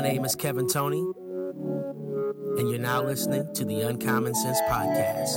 My 0.00 0.08
name 0.08 0.24
is 0.24 0.34
Kevin 0.34 0.66
Tony, 0.66 1.04
and 2.56 2.70
you're 2.70 2.78
now 2.78 3.04
listening 3.04 3.46
to 3.52 3.66
the 3.66 3.82
Uncommon 3.82 4.34
Sense 4.34 4.58
Podcast. 4.62 5.36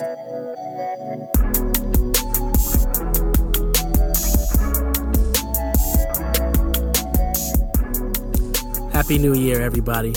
Happy 8.93 9.17
New 9.17 9.33
Year, 9.33 9.61
everybody, 9.61 10.13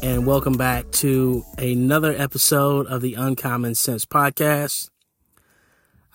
and 0.00 0.28
welcome 0.28 0.52
back 0.52 0.88
to 0.92 1.42
another 1.58 2.14
episode 2.16 2.86
of 2.86 3.00
the 3.02 3.14
Uncommon 3.14 3.74
Sense 3.74 4.04
Podcast. 4.04 4.90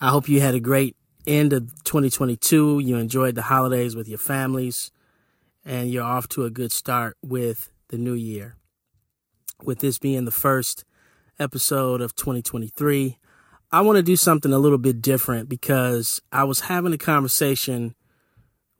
I 0.00 0.08
hope 0.08 0.26
you 0.26 0.40
had 0.40 0.54
a 0.54 0.60
great 0.60 0.96
end 1.26 1.52
of 1.52 1.84
2022. 1.84 2.78
You 2.78 2.96
enjoyed 2.96 3.34
the 3.34 3.42
holidays 3.42 3.94
with 3.94 4.08
your 4.08 4.16
families 4.16 4.90
and 5.64 5.90
you're 5.90 6.04
off 6.04 6.28
to 6.28 6.44
a 6.44 6.50
good 6.50 6.72
start 6.72 7.16
with 7.22 7.70
the 7.88 7.98
new 7.98 8.14
year. 8.14 8.56
With 9.62 9.80
this 9.80 9.98
being 9.98 10.24
the 10.24 10.30
first 10.30 10.84
episode 11.38 12.00
of 12.00 12.14
2023, 12.14 13.18
I 13.70 13.80
want 13.80 13.96
to 13.96 14.02
do 14.02 14.16
something 14.16 14.52
a 14.52 14.58
little 14.58 14.78
bit 14.78 15.02
different 15.02 15.48
because 15.48 16.22
I 16.32 16.44
was 16.44 16.60
having 16.60 16.92
a 16.92 16.98
conversation 16.98 17.94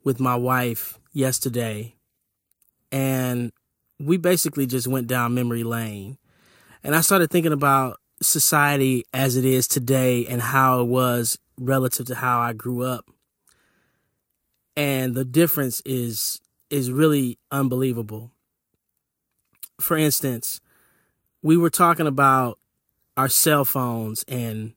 with 0.03 0.19
my 0.19 0.35
wife 0.35 0.99
yesterday 1.13 1.95
and 2.91 3.51
we 3.99 4.17
basically 4.17 4.65
just 4.65 4.87
went 4.87 5.07
down 5.07 5.33
memory 5.33 5.63
lane. 5.63 6.17
And 6.83 6.95
I 6.95 7.01
started 7.01 7.29
thinking 7.29 7.51
about 7.51 7.99
society 8.21 9.03
as 9.13 9.35
it 9.35 9.45
is 9.45 9.67
today 9.67 10.25
and 10.25 10.41
how 10.41 10.81
it 10.81 10.85
was 10.85 11.37
relative 11.59 12.07
to 12.07 12.15
how 12.15 12.39
I 12.39 12.53
grew 12.53 12.83
up. 12.83 13.05
And 14.75 15.13
the 15.13 15.25
difference 15.25 15.81
is 15.85 16.39
is 16.69 16.91
really 16.91 17.37
unbelievable. 17.51 18.31
For 19.79 19.97
instance, 19.97 20.61
we 21.41 21.57
were 21.57 21.69
talking 21.69 22.07
about 22.07 22.59
our 23.17 23.29
cell 23.29 23.65
phones 23.65 24.23
and 24.27 24.73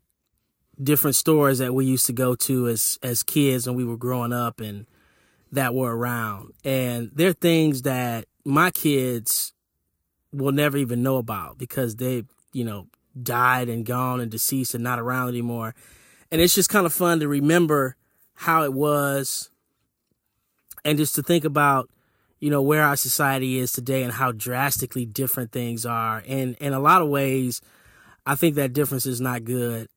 different 0.83 1.17
stores 1.17 1.59
that 1.59 1.75
we 1.75 1.85
used 1.85 2.07
to 2.07 2.13
go 2.13 2.35
to 2.35 2.69
as 2.69 2.99
as 3.03 3.23
kids 3.23 3.67
when 3.67 3.77
we 3.77 3.85
were 3.85 3.97
growing 3.97 4.33
up 4.33 4.61
and 4.61 4.87
that 5.53 5.75
were 5.75 5.97
around. 5.97 6.53
And 6.65 7.11
they're 7.15 7.33
things 7.33 7.83
that 7.83 8.27
my 8.45 8.71
kids 8.71 9.53
will 10.33 10.53
never 10.53 10.79
even 10.79 11.03
know 11.03 11.19
about 11.19 11.59
because 11.59 11.97
they, 11.97 12.25
you 12.53 12.65
know, 12.65 12.89
died 13.21 13.69
and 13.69 13.85
gone 13.85 14.21
and 14.21 14.31
deceased 14.31 14.75
and 14.75 14.83
not 14.83 14.99
around 14.99 15.29
anymore. 15.29 15.75
And 16.31 16.41
it's 16.41 16.55
just 16.55 16.71
kind 16.71 16.87
of 16.87 16.93
fun 16.93 17.21
to 17.21 17.29
remember 17.29 17.97
how 18.35 18.65
it 18.65 18.73
was 18.73 19.51
and 20.85 20.99
just 20.99 21.15
to 21.15 21.23
think 21.23 21.45
about 21.45 21.89
you 22.41 22.51
know 22.51 22.63
where 22.63 22.83
our 22.83 22.97
society 22.97 23.59
is 23.59 23.73
today 23.73 24.03
and 24.03 24.13
how 24.13 24.33
drastically 24.33 25.07
different 25.07 25.53
things 25.53 25.87
are. 25.87 26.23
And 26.27 26.57
in 26.57 26.73
a 26.73 26.81
lot 26.81 27.03
of 27.03 27.09
ways 27.09 27.61
i 28.25 28.35
think 28.37 28.55
that 28.55 28.73
difference 28.73 29.07
is 29.07 29.21
not 29.21 29.45
good. 29.45 29.89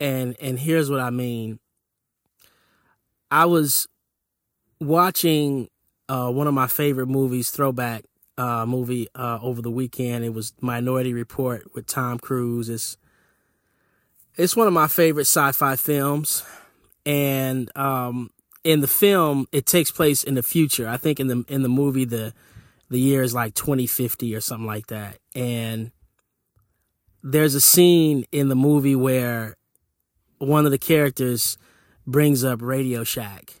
And 0.00 0.36
and 0.40 0.58
here's 0.58 0.90
what 0.90 1.00
i 1.00 1.10
mean. 1.10 1.58
I 3.30 3.46
was 3.46 3.88
watching 4.80 5.68
uh, 6.08 6.30
one 6.30 6.46
of 6.46 6.54
my 6.54 6.66
favorite 6.66 7.06
movies 7.06 7.50
throwback 7.50 8.04
uh, 8.36 8.66
movie 8.66 9.08
uh, 9.14 9.38
over 9.42 9.62
the 9.62 9.70
weekend. 9.70 10.24
It 10.24 10.34
was 10.34 10.52
minority 10.60 11.12
report 11.12 11.74
with 11.74 11.86
tom 11.86 12.18
cruise. 12.18 12.68
It's 12.68 12.96
it's 14.36 14.56
one 14.56 14.66
of 14.66 14.72
my 14.72 14.88
favorite 14.88 15.26
sci-fi 15.26 15.76
films. 15.76 16.44
And 17.06 17.70
um, 17.76 18.30
in 18.64 18.80
the 18.80 18.88
film 18.88 19.46
it 19.52 19.66
takes 19.66 19.90
place 19.90 20.24
in 20.24 20.34
the 20.34 20.42
future. 20.42 20.88
I 20.88 20.96
think 20.96 21.20
in 21.20 21.28
the 21.28 21.44
in 21.48 21.62
the 21.62 21.68
movie 21.68 22.04
the 22.04 22.32
the 22.90 22.98
year 22.98 23.22
is 23.22 23.34
like 23.34 23.54
2050 23.54 24.34
or 24.34 24.40
something 24.40 24.66
like 24.66 24.88
that. 24.88 25.18
And 25.34 25.92
there's 27.22 27.54
a 27.54 27.60
scene 27.60 28.24
in 28.32 28.48
the 28.48 28.56
movie 28.56 28.96
where 28.96 29.56
one 30.38 30.64
of 30.66 30.70
the 30.70 30.78
characters 30.78 31.56
brings 32.06 32.44
up 32.44 32.60
Radio 32.60 33.04
Shack. 33.04 33.60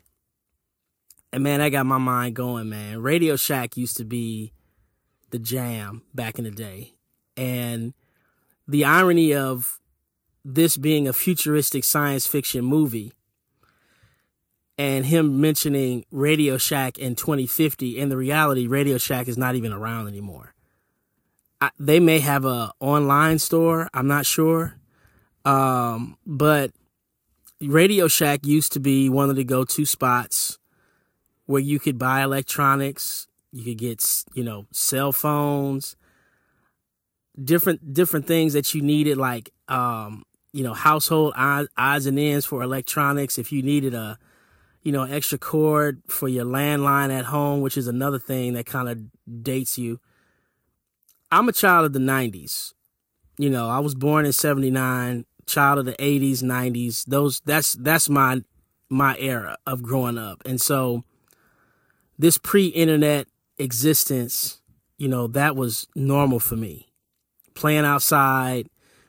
And 1.32 1.42
man, 1.42 1.60
that 1.60 1.70
got 1.70 1.86
my 1.86 1.98
mind 1.98 2.36
going, 2.36 2.68
man. 2.68 3.00
Radio 3.02 3.36
Shack 3.36 3.76
used 3.76 3.96
to 3.96 4.04
be 4.04 4.52
the 5.30 5.38
jam 5.38 6.02
back 6.14 6.38
in 6.38 6.44
the 6.44 6.50
day. 6.50 6.94
And 7.36 7.94
the 8.68 8.84
irony 8.84 9.34
of 9.34 9.80
this 10.44 10.76
being 10.76 11.08
a 11.08 11.12
futuristic 11.12 11.82
science 11.82 12.26
fiction 12.26 12.64
movie 12.64 13.12
and 14.76 15.06
him 15.06 15.40
mentioning 15.40 16.04
Radio 16.10 16.58
Shack 16.58 16.98
in 16.98 17.14
2050. 17.14 17.98
In 17.98 18.08
the 18.08 18.16
reality, 18.16 18.66
Radio 18.66 18.98
Shack 18.98 19.28
is 19.28 19.38
not 19.38 19.54
even 19.54 19.72
around 19.72 20.08
anymore. 20.08 20.54
I, 21.60 21.70
they 21.78 22.00
may 22.00 22.18
have 22.18 22.44
a 22.44 22.72
online 22.80 23.38
store. 23.38 23.88
I'm 23.94 24.08
not 24.08 24.26
sure, 24.26 24.76
um, 25.44 26.16
but 26.26 26.72
Radio 27.60 28.08
Shack 28.08 28.44
used 28.44 28.72
to 28.72 28.80
be 28.80 29.08
one 29.08 29.30
of 29.30 29.36
the 29.36 29.44
go-to 29.44 29.86
spots 29.86 30.58
where 31.46 31.60
you 31.60 31.78
could 31.78 31.98
buy 31.98 32.22
electronics. 32.22 33.28
You 33.52 33.64
could 33.64 33.78
get 33.78 34.24
you 34.34 34.42
know 34.42 34.66
cell 34.72 35.12
phones, 35.12 35.96
different 37.42 37.94
different 37.94 38.26
things 38.26 38.52
that 38.54 38.74
you 38.74 38.82
needed, 38.82 39.16
like 39.16 39.50
um, 39.68 40.24
you 40.52 40.64
know 40.64 40.74
household 40.74 41.34
odds 41.36 42.06
and 42.06 42.18
ends 42.18 42.44
for 42.44 42.62
electronics. 42.62 43.38
If 43.38 43.52
you 43.52 43.62
needed 43.62 43.94
a 43.94 44.18
you 44.84 44.92
know, 44.92 45.04
extra 45.04 45.38
cord 45.38 46.02
for 46.08 46.28
your 46.28 46.44
landline 46.44 47.10
at 47.10 47.24
home, 47.24 47.62
which 47.62 47.76
is 47.76 47.88
another 47.88 48.18
thing 48.18 48.52
that 48.52 48.66
kind 48.66 48.88
of 48.88 49.42
dates 49.42 49.78
you. 49.78 49.98
I'm 51.32 51.48
a 51.48 51.52
child 51.52 51.86
of 51.86 51.92
the 51.94 51.98
90s. 51.98 52.74
You 53.38 53.50
know, 53.50 53.68
I 53.68 53.80
was 53.80 53.94
born 53.94 54.26
in 54.26 54.32
79, 54.32 55.24
child 55.46 55.78
of 55.78 55.86
the 55.86 55.94
80s, 55.94 56.42
90s. 56.42 57.06
Those 57.06 57.40
that's 57.40 57.72
that's 57.72 58.08
my 58.08 58.42
my 58.90 59.16
era 59.18 59.56
of 59.66 59.82
growing 59.82 60.18
up. 60.18 60.42
And 60.44 60.60
so 60.60 61.02
this 62.18 62.38
pre-internet 62.38 63.26
existence, 63.58 64.60
you 64.98 65.08
know, 65.08 65.26
that 65.28 65.56
was 65.56 65.88
normal 65.96 66.38
for 66.38 66.56
me. 66.56 66.92
Playing 67.54 67.86
outside 67.86 68.68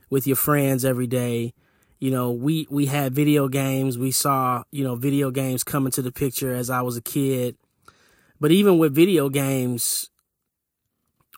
with 0.09 0.25
your 0.25 0.37
friends 0.37 0.85
every 0.85 1.07
day, 1.07 1.53
you 1.99 2.11
know, 2.11 2.31
we 2.31 2.67
we 2.69 2.85
had 2.85 3.13
video 3.13 3.47
games. 3.47 3.97
We 3.97 4.11
saw, 4.11 4.63
you 4.71 4.83
know, 4.83 4.95
video 4.95 5.31
games 5.31 5.63
come 5.63 5.85
into 5.85 6.01
the 6.01 6.11
picture 6.11 6.53
as 6.53 6.69
I 6.69 6.81
was 6.81 6.97
a 6.97 7.01
kid. 7.01 7.55
But 8.39 8.51
even 8.51 8.77
with 8.77 8.93
video 8.93 9.29
games, 9.29 10.09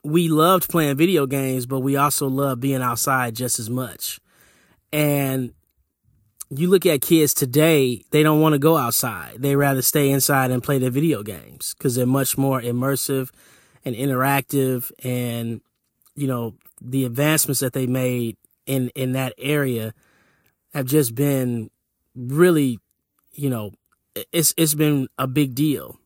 we 0.03 0.29
loved 0.29 0.69
playing 0.69 0.97
video 0.97 1.25
games, 1.25 1.66
but 1.66 1.81
we 1.81 1.95
also 1.95 2.28
loved 2.28 2.62
being 2.62 2.81
outside 2.81 3.35
just 3.35 3.59
as 3.59 3.69
much. 3.69 4.19
And 4.91 5.53
you 6.50 6.69
look 6.69 6.85
at 6.85 7.01
kids 7.01 7.34
today, 7.34 8.03
they 8.12 8.24
don't 8.24 8.41
want 8.41 8.53
to 8.53 8.59
go 8.59 8.78
outside. 8.78 9.41
They 9.41 9.56
rather 9.56 9.81
stay 9.81 10.09
inside 10.09 10.50
and 10.50 10.63
play 10.63 10.79
their 10.79 10.89
video 10.89 11.24
games 11.24 11.75
because 11.78 11.95
they're 11.95 12.06
much 12.06 12.38
more 12.38 12.62
immersive 12.62 13.29
and 13.85 13.95
interactive 13.95 14.91
and 15.03 15.62
you 16.16 16.28
know, 16.28 16.56
the 16.81 17.06
advancements 17.06 17.59
that 17.62 17.74
they 17.74 17.88
made 17.88 18.38
in 18.66 18.89
in 18.89 19.13
that 19.13 19.34
area 19.38 19.94
have 20.77 20.85
just 20.85 21.15
been 21.15 21.71
really, 22.15 22.79
you 23.33 23.49
know, 23.49 23.71
it's 24.31 24.53
it's 24.57 24.75
been 24.75 25.07
a 25.17 25.25
big 25.25 25.55
deal. 25.55 25.99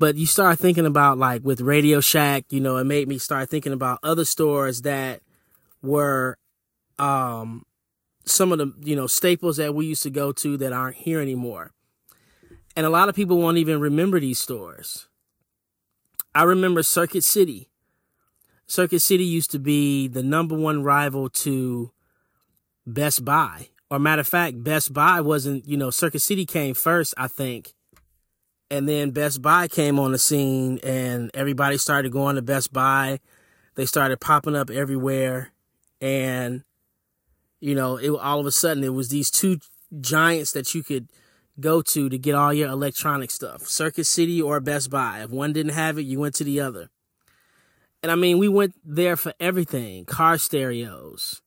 But 0.00 0.16
you 0.16 0.26
start 0.26 0.58
thinking 0.58 0.84
about 0.84 1.16
like 1.16 1.44
with 1.44 1.60
Radio 1.60 2.00
Shack, 2.00 2.46
you 2.50 2.58
know, 2.58 2.76
it 2.76 2.84
made 2.84 3.06
me 3.06 3.18
start 3.18 3.48
thinking 3.48 3.72
about 3.72 4.00
other 4.02 4.24
stores 4.24 4.82
that 4.82 5.20
were 5.80 6.38
um 6.98 7.64
some 8.24 8.50
of 8.50 8.58
the, 8.58 8.72
you 8.80 8.96
know, 8.96 9.06
staples 9.06 9.58
that 9.58 9.76
we 9.76 9.86
used 9.86 10.02
to 10.02 10.10
go 10.10 10.32
to 10.32 10.56
that 10.56 10.72
aren't 10.72 10.96
here 10.96 11.20
anymore. 11.20 11.70
And 12.74 12.84
a 12.84 12.90
lot 12.90 13.08
of 13.08 13.14
people 13.14 13.38
won't 13.38 13.58
even 13.58 13.78
remember 13.78 14.18
these 14.18 14.40
stores. 14.40 15.06
I 16.34 16.42
remember 16.42 16.82
Circuit 16.82 17.22
City. 17.22 17.68
Circuit 18.66 19.00
City 19.00 19.24
used 19.24 19.52
to 19.52 19.60
be 19.60 20.08
the 20.08 20.22
number 20.24 20.56
one 20.56 20.82
rival 20.82 21.28
to 21.28 21.92
Best 22.86 23.24
Buy. 23.24 23.68
Or 23.90 23.98
matter 23.98 24.20
of 24.20 24.28
fact, 24.28 24.62
Best 24.62 24.92
Buy 24.92 25.20
wasn't, 25.20 25.66
you 25.66 25.76
know, 25.76 25.90
Circuit 25.90 26.20
City 26.20 26.46
came 26.46 26.74
first, 26.74 27.14
I 27.16 27.28
think. 27.28 27.74
And 28.70 28.88
then 28.88 29.10
Best 29.10 29.42
Buy 29.42 29.68
came 29.68 30.00
on 30.00 30.12
the 30.12 30.18
scene 30.18 30.80
and 30.82 31.30
everybody 31.34 31.76
started 31.76 32.12
going 32.12 32.36
to 32.36 32.42
Best 32.42 32.72
Buy. 32.72 33.20
They 33.74 33.86
started 33.86 34.20
popping 34.20 34.56
up 34.56 34.70
everywhere. 34.70 35.52
And, 36.00 36.64
you 37.60 37.74
know, 37.74 37.96
it 37.96 38.10
all 38.10 38.40
of 38.40 38.46
a 38.46 38.50
sudden 38.50 38.82
it 38.82 38.94
was 38.94 39.08
these 39.08 39.30
two 39.30 39.58
giants 40.00 40.52
that 40.52 40.74
you 40.74 40.82
could 40.82 41.10
go 41.60 41.82
to 41.82 42.08
to 42.08 42.18
get 42.18 42.34
all 42.34 42.52
your 42.52 42.68
electronic 42.68 43.30
stuff 43.30 43.66
Circuit 43.68 44.06
City 44.06 44.42
or 44.42 44.60
Best 44.60 44.90
Buy. 44.90 45.22
If 45.22 45.30
one 45.30 45.52
didn't 45.52 45.72
have 45.72 45.98
it, 45.98 46.02
you 46.02 46.18
went 46.18 46.34
to 46.36 46.44
the 46.44 46.60
other. 46.60 46.90
And 48.02 48.10
I 48.10 48.16
mean, 48.16 48.38
we 48.38 48.48
went 48.48 48.74
there 48.84 49.16
for 49.16 49.32
everything 49.40 50.04
car 50.04 50.36
stereos, 50.36 51.40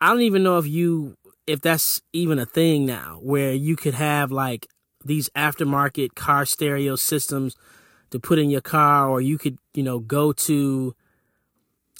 I 0.00 0.10
don't 0.10 0.22
even 0.22 0.42
know 0.42 0.58
if 0.58 0.66
you 0.66 1.16
if 1.46 1.60
that's 1.60 2.02
even 2.12 2.38
a 2.38 2.46
thing 2.46 2.86
now 2.86 3.18
where 3.22 3.52
you 3.52 3.74
could 3.74 3.94
have 3.94 4.30
like 4.30 4.66
these 5.04 5.28
aftermarket 5.30 6.14
car 6.14 6.44
stereo 6.44 6.94
systems 6.96 7.56
to 8.10 8.18
put 8.18 8.38
in 8.38 8.50
your 8.50 8.60
car, 8.60 9.08
or 9.08 9.20
you 9.20 9.38
could, 9.38 9.58
you 9.74 9.82
know, 9.82 9.98
go 9.98 10.32
to 10.32 10.94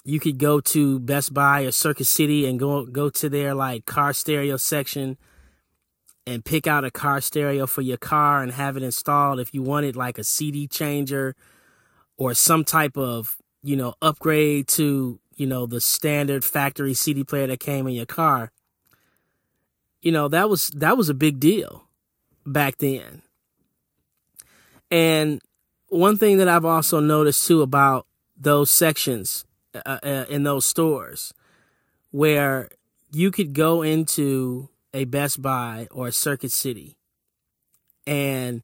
you 0.04 0.20
could 0.20 0.38
go 0.38 0.60
to 0.60 0.98
Best 1.00 1.34
Buy 1.34 1.62
or 1.62 1.70
Circuit 1.70 2.06
City 2.06 2.46
and 2.46 2.58
go 2.58 2.86
go 2.86 3.10
to 3.10 3.28
their 3.28 3.54
like 3.54 3.84
car 3.86 4.12
stereo 4.12 4.56
section 4.56 5.18
and 6.26 6.44
pick 6.44 6.66
out 6.66 6.84
a 6.84 6.90
car 6.90 7.20
stereo 7.20 7.66
for 7.66 7.82
your 7.82 7.96
car 7.96 8.42
and 8.42 8.52
have 8.52 8.76
it 8.76 8.82
installed 8.82 9.40
if 9.40 9.54
you 9.54 9.62
wanted 9.62 9.96
like 9.96 10.18
a 10.18 10.24
CD 10.24 10.66
changer 10.66 11.34
or 12.18 12.34
some 12.34 12.64
type 12.64 12.98
of, 12.98 13.36
you 13.62 13.76
know, 13.76 13.94
upgrade 14.02 14.68
to, 14.68 15.18
you 15.38 15.46
know, 15.46 15.66
the 15.66 15.80
standard 15.80 16.44
factory 16.44 16.92
CD 16.92 17.22
player 17.22 17.46
that 17.46 17.60
came 17.60 17.86
in 17.86 17.94
your 17.94 18.06
car. 18.06 18.50
You 20.02 20.12
know, 20.12 20.28
that 20.28 20.50
was 20.50 20.68
that 20.70 20.96
was 20.96 21.08
a 21.08 21.14
big 21.14 21.38
deal 21.38 21.84
back 22.44 22.78
then. 22.78 23.22
And 24.90 25.40
one 25.88 26.16
thing 26.16 26.38
that 26.38 26.48
I've 26.48 26.64
also 26.64 27.00
noticed 27.00 27.46
too 27.46 27.62
about 27.62 28.06
those 28.36 28.70
sections 28.70 29.44
uh, 29.74 29.98
uh, 30.02 30.24
in 30.28 30.42
those 30.42 30.64
stores 30.64 31.32
where 32.10 32.68
you 33.12 33.30
could 33.30 33.52
go 33.52 33.82
into 33.82 34.68
a 34.92 35.04
Best 35.04 35.40
Buy 35.40 35.86
or 35.90 36.08
a 36.08 36.12
Circuit 36.12 36.52
City 36.52 36.96
and 38.06 38.62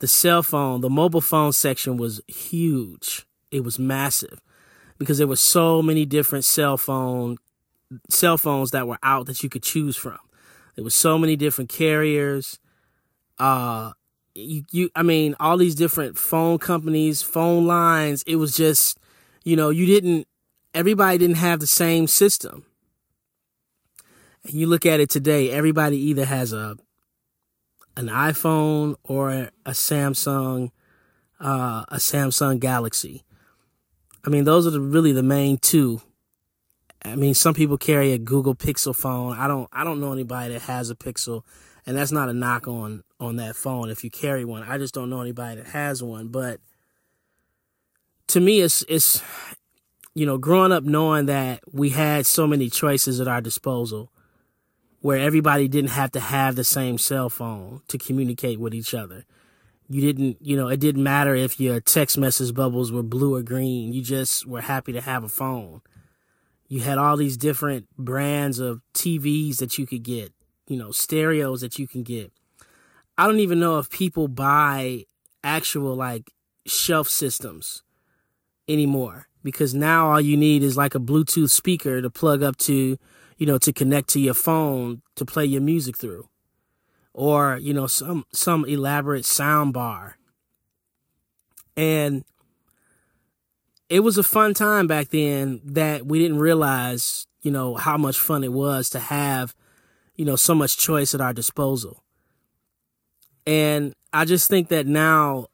the 0.00 0.08
cell 0.08 0.42
phone, 0.42 0.80
the 0.80 0.90
mobile 0.90 1.20
phone 1.20 1.52
section 1.52 1.96
was 1.96 2.20
huge. 2.26 3.26
It 3.50 3.64
was 3.64 3.78
massive 3.78 4.40
because 5.00 5.16
there 5.18 5.26
were 5.26 5.34
so 5.34 5.80
many 5.82 6.04
different 6.04 6.44
cell 6.44 6.76
phone 6.76 7.38
cell 8.08 8.38
phones 8.38 8.70
that 8.70 8.86
were 8.86 8.98
out 9.02 9.26
that 9.26 9.42
you 9.42 9.48
could 9.48 9.64
choose 9.64 9.96
from. 9.96 10.18
There 10.76 10.84
were 10.84 10.90
so 10.90 11.18
many 11.18 11.34
different 11.34 11.70
carriers. 11.70 12.60
Uh 13.38 13.92
you, 14.34 14.62
you 14.70 14.90
I 14.94 15.02
mean 15.02 15.34
all 15.40 15.56
these 15.56 15.74
different 15.74 16.16
phone 16.16 16.58
companies, 16.58 17.22
phone 17.22 17.66
lines. 17.66 18.22
It 18.26 18.36
was 18.36 18.54
just, 18.54 18.98
you 19.42 19.56
know, 19.56 19.70
you 19.70 19.86
didn't 19.86 20.28
everybody 20.74 21.18
didn't 21.18 21.38
have 21.38 21.58
the 21.58 21.66
same 21.66 22.06
system. 22.06 22.66
And 24.44 24.54
you 24.54 24.66
look 24.66 24.86
at 24.86 25.00
it 25.00 25.10
today, 25.10 25.50
everybody 25.50 25.96
either 25.96 26.26
has 26.26 26.52
a 26.52 26.76
an 27.96 28.06
iPhone 28.06 28.96
or 29.02 29.30
a 29.30 29.70
Samsung 29.70 30.70
uh, 31.40 31.84
a 31.88 31.96
Samsung 31.96 32.60
Galaxy. 32.60 33.24
I 34.24 34.30
mean, 34.30 34.44
those 34.44 34.66
are 34.66 34.70
the, 34.70 34.80
really 34.80 35.12
the 35.12 35.22
main 35.22 35.58
two. 35.58 36.00
I 37.02 37.16
mean, 37.16 37.34
some 37.34 37.54
people 37.54 37.78
carry 37.78 38.12
a 38.12 38.18
Google 38.18 38.54
Pixel 38.54 38.94
phone. 38.94 39.36
I 39.36 39.48
don't 39.48 39.68
I 39.72 39.84
don't 39.84 40.00
know 40.00 40.12
anybody 40.12 40.52
that 40.52 40.62
has 40.62 40.90
a 40.90 40.94
Pixel, 40.94 41.42
and 41.86 41.96
that's 41.96 42.12
not 42.12 42.28
a 42.28 42.34
knock 42.34 42.68
on 42.68 43.02
on 43.18 43.36
that 43.36 43.56
phone 43.56 43.90
if 43.90 44.04
you 44.04 44.10
carry 44.10 44.44
one. 44.44 44.62
I 44.62 44.78
just 44.78 44.94
don't 44.94 45.10
know 45.10 45.20
anybody 45.20 45.62
that 45.62 45.68
has 45.68 46.02
one, 46.02 46.28
but 46.28 46.60
to 48.28 48.40
me 48.40 48.60
it's 48.60 48.84
it's 48.88 49.22
you 50.14 50.26
know, 50.26 50.38
growing 50.38 50.72
up 50.72 50.84
knowing 50.84 51.26
that 51.26 51.60
we 51.72 51.90
had 51.90 52.26
so 52.26 52.46
many 52.46 52.68
choices 52.68 53.20
at 53.20 53.28
our 53.28 53.40
disposal 53.40 54.12
where 55.00 55.18
everybody 55.18 55.68
didn't 55.68 55.90
have 55.90 56.12
to 56.12 56.20
have 56.20 56.56
the 56.56 56.64
same 56.64 56.98
cell 56.98 57.30
phone 57.30 57.80
to 57.88 57.96
communicate 57.96 58.60
with 58.60 58.74
each 58.74 58.92
other. 58.92 59.24
You 59.92 60.00
didn't, 60.00 60.36
you 60.40 60.56
know, 60.56 60.68
it 60.68 60.78
didn't 60.78 61.02
matter 61.02 61.34
if 61.34 61.58
your 61.58 61.80
text 61.80 62.16
message 62.16 62.54
bubbles 62.54 62.92
were 62.92 63.02
blue 63.02 63.34
or 63.34 63.42
green. 63.42 63.92
You 63.92 64.02
just 64.02 64.46
were 64.46 64.60
happy 64.60 64.92
to 64.92 65.00
have 65.00 65.24
a 65.24 65.28
phone. 65.28 65.80
You 66.68 66.78
had 66.78 66.96
all 66.96 67.16
these 67.16 67.36
different 67.36 67.88
brands 67.98 68.60
of 68.60 68.82
TVs 68.94 69.56
that 69.56 69.78
you 69.78 69.88
could 69.88 70.04
get, 70.04 70.32
you 70.68 70.76
know, 70.76 70.92
stereos 70.92 71.60
that 71.62 71.76
you 71.76 71.88
can 71.88 72.04
get. 72.04 72.32
I 73.18 73.26
don't 73.26 73.40
even 73.40 73.58
know 73.58 73.80
if 73.80 73.90
people 73.90 74.28
buy 74.28 75.06
actual 75.42 75.96
like 75.96 76.30
shelf 76.68 77.08
systems 77.08 77.82
anymore 78.68 79.26
because 79.42 79.74
now 79.74 80.12
all 80.12 80.20
you 80.20 80.36
need 80.36 80.62
is 80.62 80.76
like 80.76 80.94
a 80.94 81.00
Bluetooth 81.00 81.50
speaker 81.50 82.00
to 82.00 82.08
plug 82.08 82.44
up 82.44 82.56
to, 82.58 82.96
you 83.38 83.46
know, 83.46 83.58
to 83.58 83.72
connect 83.72 84.08
to 84.10 84.20
your 84.20 84.34
phone 84.34 85.02
to 85.16 85.24
play 85.24 85.44
your 85.44 85.62
music 85.62 85.96
through. 85.98 86.29
Or, 87.20 87.58
you 87.60 87.74
know, 87.74 87.86
some 87.86 88.24
some 88.32 88.64
elaborate 88.64 89.26
sound 89.26 89.74
bar. 89.74 90.16
And 91.76 92.24
it 93.90 94.00
was 94.00 94.16
a 94.16 94.22
fun 94.22 94.54
time 94.54 94.86
back 94.86 95.10
then 95.10 95.60
that 95.62 96.06
we 96.06 96.18
didn't 96.18 96.38
realize, 96.38 97.26
you 97.42 97.50
know, 97.50 97.74
how 97.74 97.98
much 97.98 98.18
fun 98.18 98.42
it 98.42 98.54
was 98.54 98.88
to 98.90 98.98
have, 98.98 99.54
you 100.16 100.24
know, 100.24 100.34
so 100.34 100.54
much 100.54 100.78
choice 100.78 101.14
at 101.14 101.20
our 101.20 101.34
disposal. 101.34 102.02
And 103.46 103.92
I 104.14 104.24
just 104.24 104.48
think 104.48 104.68
that 104.68 104.86
now 104.86 105.48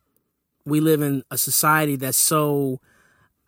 we 0.64 0.78
live 0.78 1.02
in 1.02 1.24
a 1.32 1.36
society 1.36 1.96
that's 1.96 2.16
so 2.16 2.78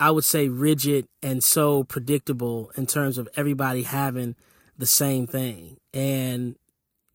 I 0.00 0.10
would 0.10 0.24
say 0.24 0.48
rigid 0.48 1.06
and 1.22 1.44
so 1.44 1.84
predictable 1.84 2.72
in 2.76 2.86
terms 2.86 3.16
of 3.16 3.28
everybody 3.36 3.84
having 3.84 4.34
the 4.76 4.86
same 4.86 5.28
thing. 5.28 5.76
And 5.94 6.56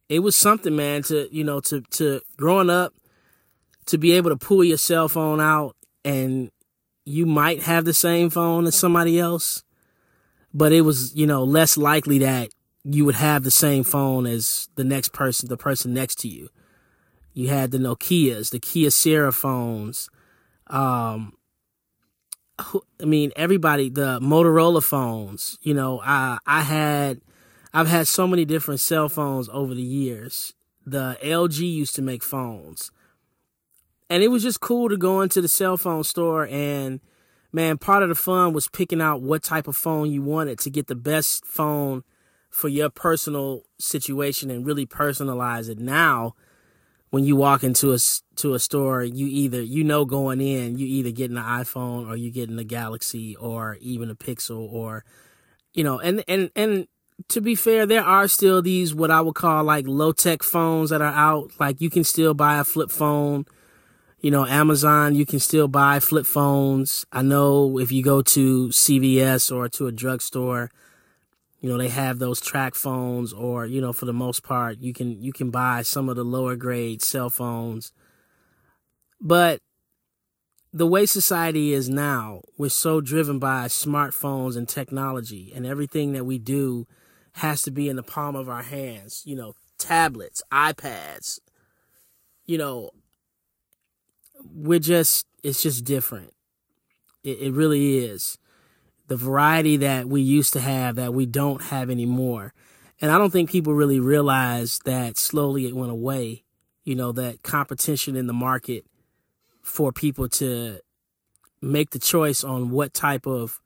it 0.10 0.20
was 0.20 0.36
something, 0.36 0.76
man, 0.76 1.04
to, 1.04 1.28
you 1.32 1.44
know, 1.44 1.60
to, 1.62 1.82
to 1.92 2.22
growing 2.38 2.70
up, 2.70 2.94
to 3.88 3.98
be 3.98 4.12
able 4.14 4.30
to 4.30 4.38
pull 4.38 4.64
your 4.64 4.78
cell 4.78 5.10
phone 5.10 5.42
out 5.42 5.76
and 6.06 6.52
you 7.06 7.26
might 7.26 7.64
have 7.64 7.86
the 7.86 7.94
same 7.94 8.30
phone 8.30 8.66
as 8.66 8.76
somebody 8.76 9.20
else, 9.20 9.64
but 10.54 10.72
it 10.72 10.82
was, 10.82 11.16
you 11.16 11.28
know, 11.28 11.44
less 11.44 11.78
likely 11.78 12.20
that 12.20 12.50
you 12.84 13.06
would 13.06 13.16
have 13.16 13.44
the 13.44 13.52
same 13.52 13.84
phone 13.84 14.26
as 14.26 14.68
the 14.76 14.84
next 14.84 15.14
person, 15.14 15.50
the 15.50 15.58
person 15.58 15.94
next 15.94 16.20
to 16.20 16.28
you. 16.28 16.50
You 17.34 17.50
had 17.50 17.72
the 17.72 17.78
Nokias, 17.78 18.52
the 18.52 18.60
Kyocera 18.60 19.34
phones, 19.34 20.10
um, 20.68 21.34
I 22.60 23.06
mean, 23.06 23.32
everybody, 23.36 23.90
the 23.90 24.20
Motorola 24.20 24.84
phones, 24.84 25.58
you 25.62 25.74
know, 25.74 26.00
I, 26.04 26.38
I 26.46 26.62
had, 26.62 27.22
I've 27.74 27.88
had 27.88 28.08
so 28.08 28.28
many 28.28 28.46
different 28.46 28.80
cell 28.80 29.10
phones 29.10 29.50
over 29.50 29.74
the 29.74 29.82
years. 29.82 30.54
The 30.86 31.18
LG 31.24 31.60
used 31.60 31.96
to 31.96 32.02
make 32.02 32.24
phones. 32.24 32.92
And 34.10 34.22
it 34.22 34.28
was 34.28 34.44
just 34.44 34.60
cool 34.60 34.90
to 34.90 34.98
go 34.98 35.22
into 35.22 35.42
the 35.42 35.48
cell 35.48 35.78
phone 35.78 36.04
store 36.04 36.46
and, 36.46 37.00
man, 37.52 37.80
part 37.80 38.04
of 38.04 38.10
the 38.10 38.16
fun 38.16 38.54
was 38.54 38.68
picking 38.68 39.02
out 39.02 39.22
what 39.22 39.42
type 39.42 39.68
of 39.68 39.76
phone 39.76 40.12
you 40.12 40.22
wanted 40.22 40.60
to 40.60 40.70
get 40.70 40.88
the 40.88 40.96
best 40.96 41.46
phone 41.46 42.04
for 42.50 42.68
your 42.68 42.92
personal 42.92 43.64
situation 43.80 44.52
and 44.52 44.66
really 44.66 44.86
personalize 44.86 45.68
it. 45.68 45.80
Now, 45.80 46.36
when 47.10 47.24
you 47.24 47.36
walk 47.36 47.64
into 47.64 47.94
a 47.94 47.98
to 48.36 48.54
a 48.54 48.60
store, 48.60 49.04
you 49.04 49.28
either 49.28 49.62
you 49.62 49.84
know 49.84 50.06
going 50.06 50.42
in, 50.42 50.78
you 50.78 50.86
either 50.86 51.12
getting 51.12 51.38
an 51.38 51.44
iPhone 51.44 52.08
or 52.08 52.16
you 52.16 52.30
getting 52.32 52.58
a 52.60 52.64
Galaxy 52.64 53.36
or 53.36 53.78
even 53.82 54.10
a 54.10 54.16
Pixel 54.16 54.72
or 54.72 55.06
you 55.74 55.84
know, 55.84 56.00
and 56.00 56.24
and 56.28 56.52
and 56.56 56.88
to 57.30 57.42
be 57.42 57.56
fair, 57.56 57.86
there 57.86 58.04
are 58.04 58.28
still 58.28 58.62
these 58.62 58.94
what 58.94 59.12
I 59.12 59.22
would 59.22 59.36
call 59.36 59.64
like 59.64 59.88
low 59.88 60.12
tech 60.12 60.44
phones 60.44 60.90
that 60.90 61.02
are 61.02 61.14
out. 61.14 61.52
Like 61.60 61.82
you 61.82 61.90
can 61.90 62.04
still 62.04 62.34
buy 62.34 62.60
a 62.60 62.64
flip 62.64 62.92
phone. 62.92 63.46
You 64.20 64.32
know, 64.32 64.46
Amazon, 64.46 65.16
you 65.16 65.26
can 65.26 65.40
still 65.40 65.68
buy 65.68 66.00
flip 66.00 66.26
phones. 66.26 67.06
I 67.12 67.22
know 67.22 67.78
if 67.78 67.92
you 67.92 68.04
go 68.04 68.22
to 68.22 68.70
CVS 68.70 69.54
or 69.54 69.68
to 69.70 69.88
a 69.88 69.92
drugstore, 69.92 70.72
you 71.64 71.70
know 71.70 71.78
they 71.78 71.88
have 71.88 72.20
those 72.20 72.42
track 72.42 72.76
phones 72.76 73.34
or 73.34 73.66
you 73.66 73.82
know 73.82 73.94
for 73.94 74.06
the 74.06 74.14
most 74.14 74.44
part 74.44 74.80
you 74.80 74.94
can 74.94 75.24
you 75.24 75.32
can 75.32 75.50
buy 75.50 75.82
some 75.82 76.10
of 76.10 76.16
the 76.16 76.24
lower 76.24 76.56
grade 76.56 77.02
cell 77.02 77.30
phones 77.30 77.94
but 79.20 79.62
the 80.74 80.86
way 80.86 81.06
society 81.06 81.72
is 81.72 81.88
now 81.88 82.42
we're 82.58 82.70
so 82.70 83.00
driven 83.00 83.40
by 83.40 83.66
smartphones 83.66 84.58
and 84.58 84.68
technology 84.68 85.54
and 85.56 85.66
everything 85.66 86.12
that 86.12 86.26
we 86.26 86.38
do 86.38 86.86
has 87.34 87.62
to 87.62 87.72
be 87.72 87.90
in 87.90 87.96
the 87.96 88.04
palm 88.04 88.36
of 88.36 88.50
our 88.50 88.64
hands 88.64 89.24
you 89.26 89.36
know 89.36 89.54
tablets 89.78 90.42
ipads 90.52 91.40
you 92.46 92.58
know 92.58 92.92
we're 94.54 94.80
just 94.80 95.26
it's 95.44 95.62
just 95.62 95.84
different 95.84 96.34
it, 97.24 97.40
it 97.40 97.54
really 97.54 97.98
is 97.98 98.38
the 99.08 99.18
variety 99.18 99.78
that 99.78 100.08
we 100.08 100.22
used 100.22 100.54
to 100.54 100.60
have 100.60 100.96
that 100.96 101.14
we 101.14 101.26
don't 101.26 101.64
have 101.64 101.90
anymore. 101.90 102.54
And 103.02 103.12
I 103.12 103.18
don't 103.18 103.32
think 103.32 103.52
people 103.52 103.74
really 103.74 104.00
realize 104.00 104.80
that 104.86 105.18
slowly 105.18 105.68
it 105.68 105.76
went 105.76 105.92
away, 105.92 106.44
you 106.84 106.96
know, 106.96 107.12
that 107.12 107.44
competition 107.44 108.16
in 108.16 108.28
the 108.28 108.34
market 108.34 108.86
for 109.62 109.92
people 109.92 110.30
to 110.30 110.80
make 111.62 111.92
the 111.92 112.00
choice 112.00 112.44
on 112.44 112.70
what 112.70 112.94
type 112.94 113.26
of 113.26 113.60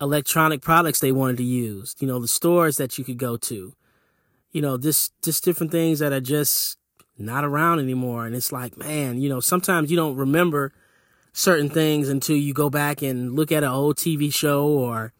electronic 0.00 0.62
products 0.62 1.00
they 1.00 1.12
wanted 1.12 1.36
to 1.36 1.44
use, 1.44 1.94
you 1.98 2.06
know, 2.06 2.18
the 2.18 2.28
stores 2.28 2.76
that 2.78 2.96
you 2.98 3.04
could 3.04 3.18
go 3.18 3.36
to, 3.36 3.74
you 4.50 4.62
know, 4.62 4.78
just, 4.78 5.12
just 5.22 5.44
different 5.44 5.70
things 5.70 5.98
that 5.98 6.12
are 6.12 6.20
just 6.20 6.78
not 7.18 7.44
around 7.44 7.78
anymore. 7.78 8.26
And 8.26 8.34
it's 8.34 8.50
like, 8.50 8.76
man, 8.76 9.20
you 9.20 9.28
know, 9.28 9.40
sometimes 9.40 9.90
you 9.90 9.96
don't 9.96 10.16
remember 10.16 10.72
certain 11.32 11.68
things 11.68 12.08
until 12.08 12.36
you 12.36 12.54
go 12.54 12.70
back 12.70 13.02
and 13.02 13.36
look 13.36 13.52
at 13.52 13.62
an 13.62 13.70
old 13.70 13.96
TV 13.96 14.32
show 14.34 14.66
or 14.66 15.12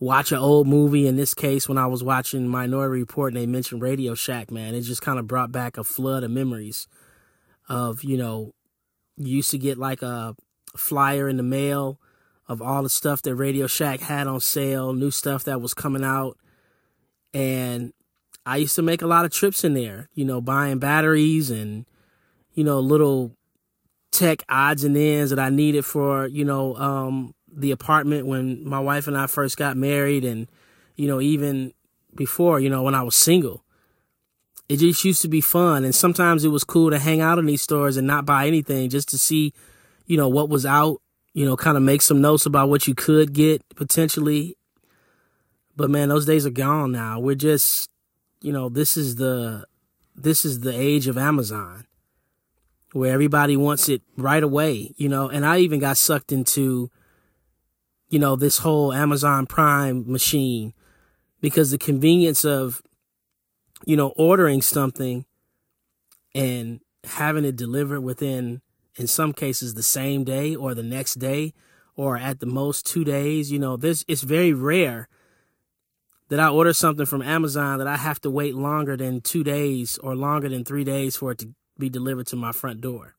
watch 0.00 0.32
an 0.32 0.38
old 0.38 0.66
movie. 0.66 1.06
In 1.06 1.16
this 1.16 1.34
case, 1.34 1.68
when 1.68 1.78
I 1.78 1.86
was 1.86 2.02
watching 2.02 2.48
Minority 2.48 3.00
Report 3.00 3.32
and 3.32 3.40
they 3.40 3.46
mentioned 3.46 3.82
Radio 3.82 4.14
Shack, 4.14 4.50
man, 4.50 4.74
it 4.74 4.80
just 4.80 5.02
kind 5.02 5.18
of 5.18 5.26
brought 5.26 5.52
back 5.52 5.76
a 5.76 5.84
flood 5.84 6.24
of 6.24 6.30
memories 6.30 6.88
of, 7.68 8.02
you 8.02 8.16
know, 8.16 8.54
You 9.16 9.36
used 9.36 9.50
to 9.52 9.58
get 9.58 9.78
like 9.78 10.02
a 10.02 10.36
flyer 10.76 11.28
in 11.28 11.36
the 11.36 11.42
mail 11.42 11.98
of 12.48 12.62
all 12.62 12.82
the 12.82 12.88
stuff 12.88 13.22
that 13.22 13.34
Radio 13.34 13.66
Shack 13.66 14.00
had 14.00 14.26
on 14.26 14.40
sale, 14.40 14.92
new 14.92 15.10
stuff 15.10 15.44
that 15.44 15.60
was 15.60 15.74
coming 15.74 16.04
out. 16.04 16.38
And 17.34 17.92
I 18.44 18.58
used 18.58 18.76
to 18.76 18.82
make 18.82 19.02
a 19.02 19.06
lot 19.06 19.24
of 19.24 19.32
trips 19.32 19.64
in 19.64 19.74
there, 19.74 20.08
you 20.14 20.24
know, 20.24 20.40
buying 20.40 20.78
batteries 20.78 21.50
and, 21.50 21.84
you 22.54 22.62
know, 22.62 22.78
little 22.78 23.32
tech 24.12 24.44
odds 24.48 24.84
and 24.84 24.96
ends 24.96 25.30
that 25.30 25.38
I 25.38 25.50
needed 25.50 25.84
for, 25.84 26.26
you 26.26 26.44
know, 26.44 26.76
um, 26.76 27.34
the 27.50 27.72
apartment 27.72 28.26
when 28.26 28.66
my 28.66 28.78
wife 28.78 29.06
and 29.06 29.16
I 29.16 29.26
first 29.26 29.56
got 29.56 29.76
married 29.76 30.24
and, 30.24 30.48
you 30.94 31.08
know, 31.08 31.20
even 31.20 31.72
before, 32.14 32.60
you 32.60 32.70
know, 32.70 32.82
when 32.82 32.94
I 32.94 33.02
was 33.02 33.16
single. 33.16 33.64
It 34.68 34.78
just 34.78 35.04
used 35.04 35.22
to 35.22 35.28
be 35.28 35.40
fun. 35.40 35.84
And 35.84 35.94
sometimes 35.94 36.44
it 36.44 36.48
was 36.48 36.64
cool 36.64 36.90
to 36.90 36.98
hang 36.98 37.20
out 37.20 37.38
in 37.38 37.46
these 37.46 37.62
stores 37.62 37.96
and 37.96 38.06
not 38.06 38.26
buy 38.26 38.46
anything 38.46 38.88
just 38.88 39.08
to 39.10 39.18
see, 39.18 39.52
you 40.06 40.16
know, 40.16 40.28
what 40.28 40.48
was 40.48 40.66
out, 40.66 41.00
you 41.36 41.44
know, 41.44 41.54
kind 41.54 41.76
of 41.76 41.82
make 41.82 42.00
some 42.00 42.22
notes 42.22 42.46
about 42.46 42.70
what 42.70 42.88
you 42.88 42.94
could 42.94 43.34
get 43.34 43.62
potentially. 43.76 44.56
But 45.76 45.90
man, 45.90 46.08
those 46.08 46.24
days 46.24 46.46
are 46.46 46.50
gone 46.50 46.92
now. 46.92 47.20
We're 47.20 47.34
just, 47.34 47.90
you 48.40 48.50
know, 48.50 48.70
this 48.70 48.96
is 48.96 49.16
the, 49.16 49.66
this 50.14 50.46
is 50.46 50.60
the 50.60 50.74
age 50.74 51.08
of 51.08 51.18
Amazon 51.18 51.84
where 52.94 53.12
everybody 53.12 53.54
wants 53.54 53.90
it 53.90 54.00
right 54.16 54.42
away, 54.42 54.94
you 54.96 55.10
know, 55.10 55.28
and 55.28 55.44
I 55.44 55.58
even 55.58 55.78
got 55.78 55.98
sucked 55.98 56.32
into, 56.32 56.90
you 58.08 58.18
know, 58.18 58.34
this 58.34 58.56
whole 58.56 58.94
Amazon 58.94 59.44
Prime 59.44 60.10
machine 60.10 60.72
because 61.42 61.70
the 61.70 61.76
convenience 61.76 62.46
of, 62.46 62.80
you 63.84 63.98
know, 63.98 64.14
ordering 64.16 64.62
something 64.62 65.26
and 66.34 66.80
having 67.04 67.44
it 67.44 67.56
delivered 67.56 68.00
within, 68.00 68.62
in 68.96 69.06
some 69.06 69.32
cases, 69.32 69.74
the 69.74 69.82
same 69.82 70.24
day 70.24 70.54
or 70.54 70.74
the 70.74 70.82
next 70.82 71.14
day 71.14 71.52
or 71.96 72.16
at 72.16 72.40
the 72.40 72.46
most 72.46 72.86
two 72.86 73.04
days, 73.04 73.50
you 73.50 73.58
know, 73.58 73.76
this, 73.76 74.04
it's 74.08 74.22
very 74.22 74.52
rare 74.52 75.08
that 76.28 76.40
I 76.40 76.48
order 76.48 76.72
something 76.72 77.06
from 77.06 77.22
Amazon 77.22 77.78
that 77.78 77.86
I 77.86 77.96
have 77.96 78.20
to 78.22 78.30
wait 78.30 78.54
longer 78.54 78.96
than 78.96 79.20
two 79.20 79.44
days 79.44 79.96
or 79.98 80.16
longer 80.16 80.48
than 80.48 80.64
three 80.64 80.84
days 80.84 81.16
for 81.16 81.32
it 81.32 81.38
to 81.38 81.54
be 81.78 81.88
delivered 81.88 82.26
to 82.28 82.36
my 82.36 82.52
front 82.52 82.80
door. 82.80 83.14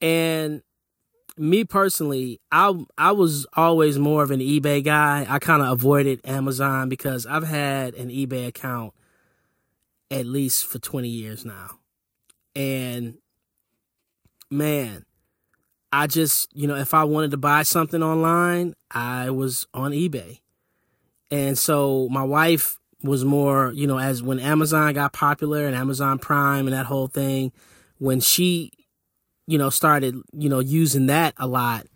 And 0.00 0.62
me 1.36 1.64
personally, 1.64 2.40
I 2.52 2.84
I 2.98 3.12
was 3.12 3.46
always 3.54 3.98
more 3.98 4.22
of 4.22 4.30
an 4.30 4.40
eBay 4.40 4.84
guy. 4.84 5.26
I 5.28 5.38
kind 5.38 5.62
of 5.62 5.68
avoided 5.68 6.20
Amazon 6.24 6.88
because 6.88 7.26
I've 7.26 7.46
had 7.46 7.94
an 7.94 8.10
eBay 8.10 8.46
account 8.46 8.92
at 10.10 10.26
least 10.26 10.66
for 10.66 10.78
20 10.78 11.08
years 11.08 11.44
now. 11.44 11.78
And 12.54 13.18
man, 14.50 15.04
I 15.92 16.06
just, 16.06 16.48
you 16.56 16.66
know, 16.66 16.74
if 16.74 16.92
I 16.94 17.04
wanted 17.04 17.30
to 17.32 17.36
buy 17.36 17.62
something 17.62 18.02
online, 18.02 18.74
I 18.90 19.30
was 19.30 19.66
on 19.72 19.92
eBay. 19.92 20.40
And 21.30 21.58
so 21.58 22.08
my 22.10 22.22
wife 22.22 22.78
was 23.02 23.24
more, 23.24 23.72
you 23.72 23.86
know, 23.86 23.98
as 23.98 24.22
when 24.22 24.40
Amazon 24.40 24.94
got 24.94 25.12
popular 25.12 25.66
and 25.66 25.76
Amazon 25.76 26.18
Prime 26.18 26.66
and 26.66 26.74
that 26.74 26.86
whole 26.86 27.06
thing, 27.06 27.52
when 27.98 28.20
she, 28.20 28.72
you 29.46 29.58
know, 29.58 29.70
started, 29.70 30.16
you 30.32 30.48
know, 30.48 30.58
using 30.58 31.06
that 31.06 31.34
a 31.36 31.46
lot, 31.46 31.86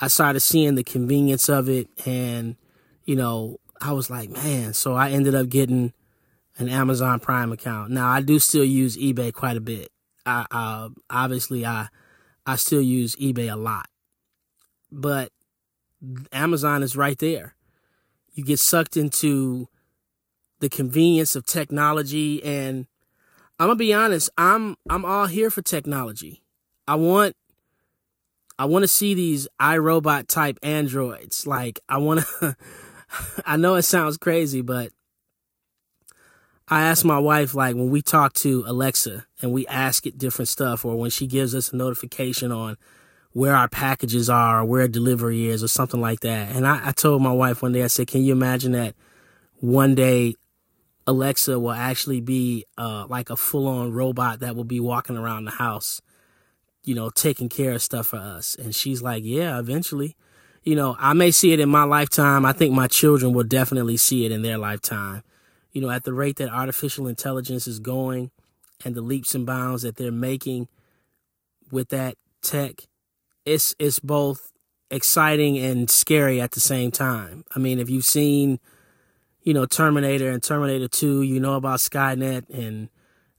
I 0.00 0.08
started 0.08 0.40
seeing 0.40 0.74
the 0.74 0.84
convenience 0.84 1.48
of 1.48 1.68
it. 1.68 1.88
And, 2.04 2.56
you 3.04 3.16
know, 3.16 3.58
I 3.80 3.92
was 3.92 4.10
like, 4.10 4.30
man, 4.30 4.74
so 4.74 4.94
I 4.94 5.10
ended 5.10 5.34
up 5.34 5.48
getting 5.48 5.92
an 6.58 6.68
Amazon 6.68 7.20
Prime 7.20 7.52
account. 7.52 7.90
Now 7.90 8.10
I 8.10 8.20
do 8.20 8.38
still 8.38 8.64
use 8.64 8.96
eBay 8.96 9.32
quite 9.32 9.56
a 9.56 9.60
bit. 9.60 9.88
I, 10.26 10.46
uh, 10.50 10.88
obviously 11.08 11.64
I, 11.66 11.88
I 12.46 12.56
still 12.56 12.82
use 12.82 13.16
eBay 13.16 13.52
a 13.52 13.56
lot, 13.56 13.86
but 14.90 15.32
Amazon 16.32 16.82
is 16.82 16.96
right 16.96 17.18
there. 17.18 17.54
You 18.32 18.44
get 18.44 18.58
sucked 18.58 18.96
into 18.96 19.68
the 20.60 20.68
convenience 20.68 21.34
of 21.34 21.44
technology 21.44 22.42
and 22.44 22.86
I'm 23.58 23.66
gonna 23.66 23.76
be 23.76 23.92
honest, 23.92 24.30
I'm 24.38 24.76
I'm 24.88 25.04
all 25.04 25.26
here 25.26 25.50
for 25.50 25.60
technology. 25.60 26.42
I 26.88 26.94
want 26.94 27.36
I 28.58 28.64
want 28.64 28.82
to 28.84 28.88
see 28.88 29.14
these 29.14 29.48
iRobot 29.60 30.28
type 30.28 30.58
androids. 30.62 31.46
Like 31.46 31.80
I 31.88 31.98
want 31.98 32.20
to 32.20 32.56
I 33.44 33.56
know 33.56 33.74
it 33.74 33.82
sounds 33.82 34.16
crazy, 34.16 34.62
but 34.62 34.92
I 36.70 36.82
ask 36.82 37.04
my 37.04 37.18
wife 37.18 37.54
like 37.54 37.74
when 37.74 37.90
we 37.90 38.00
talk 38.00 38.32
to 38.34 38.62
Alexa 38.64 39.26
and 39.42 39.52
we 39.52 39.66
ask 39.66 40.06
it 40.06 40.18
different 40.18 40.48
stuff 40.48 40.84
or 40.84 40.96
when 40.96 41.10
she 41.10 41.26
gives 41.26 41.52
us 41.52 41.72
a 41.72 41.76
notification 41.76 42.52
on 42.52 42.76
where 43.32 43.56
our 43.56 43.68
packages 43.68 44.30
are 44.30 44.60
or 44.60 44.64
where 44.64 44.86
delivery 44.86 45.48
is 45.48 45.64
or 45.64 45.68
something 45.68 46.00
like 46.00 46.20
that. 46.20 46.54
And 46.54 46.64
I, 46.64 46.88
I 46.88 46.92
told 46.92 47.22
my 47.22 47.32
wife 47.32 47.60
one 47.60 47.72
day, 47.72 47.82
I 47.82 47.88
said, 47.88 48.06
Can 48.06 48.22
you 48.22 48.32
imagine 48.32 48.70
that 48.72 48.94
one 49.58 49.96
day 49.96 50.34
Alexa 51.08 51.58
will 51.58 51.72
actually 51.72 52.20
be 52.20 52.64
uh, 52.78 53.04
like 53.08 53.30
a 53.30 53.36
full 53.36 53.66
on 53.66 53.92
robot 53.92 54.38
that 54.38 54.54
will 54.54 54.64
be 54.64 54.78
walking 54.78 55.16
around 55.16 55.46
the 55.46 55.52
house, 55.52 56.00
you 56.84 56.94
know, 56.94 57.10
taking 57.10 57.48
care 57.48 57.72
of 57.72 57.82
stuff 57.82 58.08
for 58.08 58.18
us. 58.18 58.54
And 58.54 58.74
she's 58.74 59.02
like, 59.02 59.24
yeah, 59.24 59.58
eventually. 59.58 60.16
You 60.62 60.76
know, 60.76 60.94
I 61.00 61.14
may 61.14 61.32
see 61.32 61.52
it 61.52 61.58
in 61.58 61.68
my 61.68 61.84
lifetime. 61.84 62.44
I 62.44 62.52
think 62.52 62.74
my 62.74 62.86
children 62.86 63.32
will 63.32 63.44
definitely 63.44 63.96
see 63.96 64.24
it 64.24 64.30
in 64.30 64.42
their 64.42 64.58
lifetime. 64.58 65.24
You 65.72 65.80
know, 65.80 65.90
at 65.90 66.04
the 66.04 66.12
rate 66.12 66.36
that 66.36 66.50
artificial 66.50 67.06
intelligence 67.06 67.66
is 67.66 67.78
going 67.78 68.30
and 68.84 68.94
the 68.94 69.02
leaps 69.02 69.34
and 69.34 69.46
bounds 69.46 69.82
that 69.82 69.96
they're 69.96 70.10
making 70.10 70.68
with 71.70 71.88
that 71.90 72.16
tech, 72.42 72.82
it's 73.44 73.74
it's 73.78 74.00
both 74.00 74.52
exciting 74.90 75.56
and 75.58 75.88
scary 75.88 76.40
at 76.40 76.52
the 76.52 76.60
same 76.60 76.90
time. 76.90 77.44
I 77.54 77.58
mean, 77.58 77.78
if 77.78 77.88
you've 77.88 78.04
seen 78.04 78.58
you 79.42 79.54
know, 79.54 79.66
Terminator 79.66 80.30
and 80.30 80.42
Terminator 80.42 80.88
2, 80.88 81.22
you 81.22 81.40
know 81.40 81.54
about 81.54 81.78
Skynet 81.78 82.48
and 82.50 82.88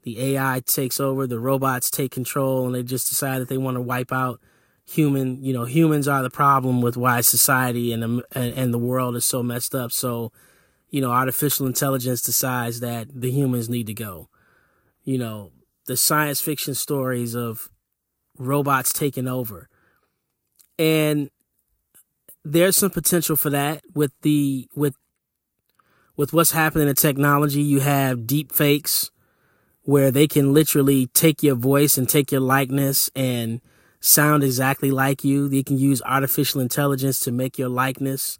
the 0.04 0.36
AI 0.36 0.62
takes 0.66 1.00
over, 1.00 1.28
the 1.28 1.40
robots 1.40 1.92
take 1.92 2.12
control, 2.12 2.66
and 2.66 2.74
they 2.74 2.84
just 2.84 3.10
decide 3.10 3.40
that 3.40 3.50
they 3.50 3.58
want 3.58 3.76
to 3.76 3.82
wipe 3.82 4.12
out 4.12 4.40
human, 4.84 5.44
you 5.44 5.54
know, 5.54 5.66
humans 5.66 6.08
are 6.08 6.24
the 6.24 6.30
problem 6.30 6.82
with 6.82 6.98
why 6.98 7.22
society 7.22 7.94
and 7.94 8.02
the, 8.02 8.24
and 8.32 8.74
the 8.74 8.80
world 8.80 9.16
is 9.16 9.26
so 9.26 9.44
messed 9.44 9.76
up. 9.76 9.92
So, 9.92 10.32
you 10.92 11.02
know, 11.02 11.12
artificial 11.12 11.66
intelligence 11.66 12.22
decides 12.22 12.82
that 12.82 13.08
the 13.14 13.32
humans 13.32 13.70
need 13.70 13.88
to 13.88 13.94
go. 13.94 14.30
You 15.04 15.18
know, 15.18 15.52
the 15.88 15.98
science 15.98 16.42
fiction 16.42 16.76
stories 16.76 17.34
of 17.34 17.70
robots 18.38 18.94
taking 18.94 19.28
over. 19.28 19.70
And 20.78 21.30
there's 22.44 22.76
some 22.76 22.92
potential 22.92 23.36
for 23.36 23.50
that 23.52 23.84
with 23.96 24.12
the 24.22 24.68
with 24.76 24.96
with 26.18 26.34
what's 26.34 26.52
happening 26.52 26.90
in 26.90 26.96
technology, 26.96 27.62
you 27.62 27.80
have 27.80 28.28
deep 28.28 28.52
fakes 28.52 29.10
where 29.84 30.12
they 30.12 30.28
can 30.28 30.54
literally 30.54 31.08
take 31.08 31.42
your 31.42 31.56
voice 31.56 31.98
and 31.98 32.08
take 32.08 32.32
your 32.32 32.42
likeness 32.42 33.10
and 33.16 33.62
sound 34.02 34.44
exactly 34.44 34.92
like 34.92 35.24
you. 35.24 35.48
They 35.48 35.64
can 35.64 35.78
use 35.78 36.02
artificial 36.04 36.62
intelligence 36.62 37.20
to 37.22 37.32
make 37.32 37.58
your 37.58 37.70
likeness. 37.70 38.40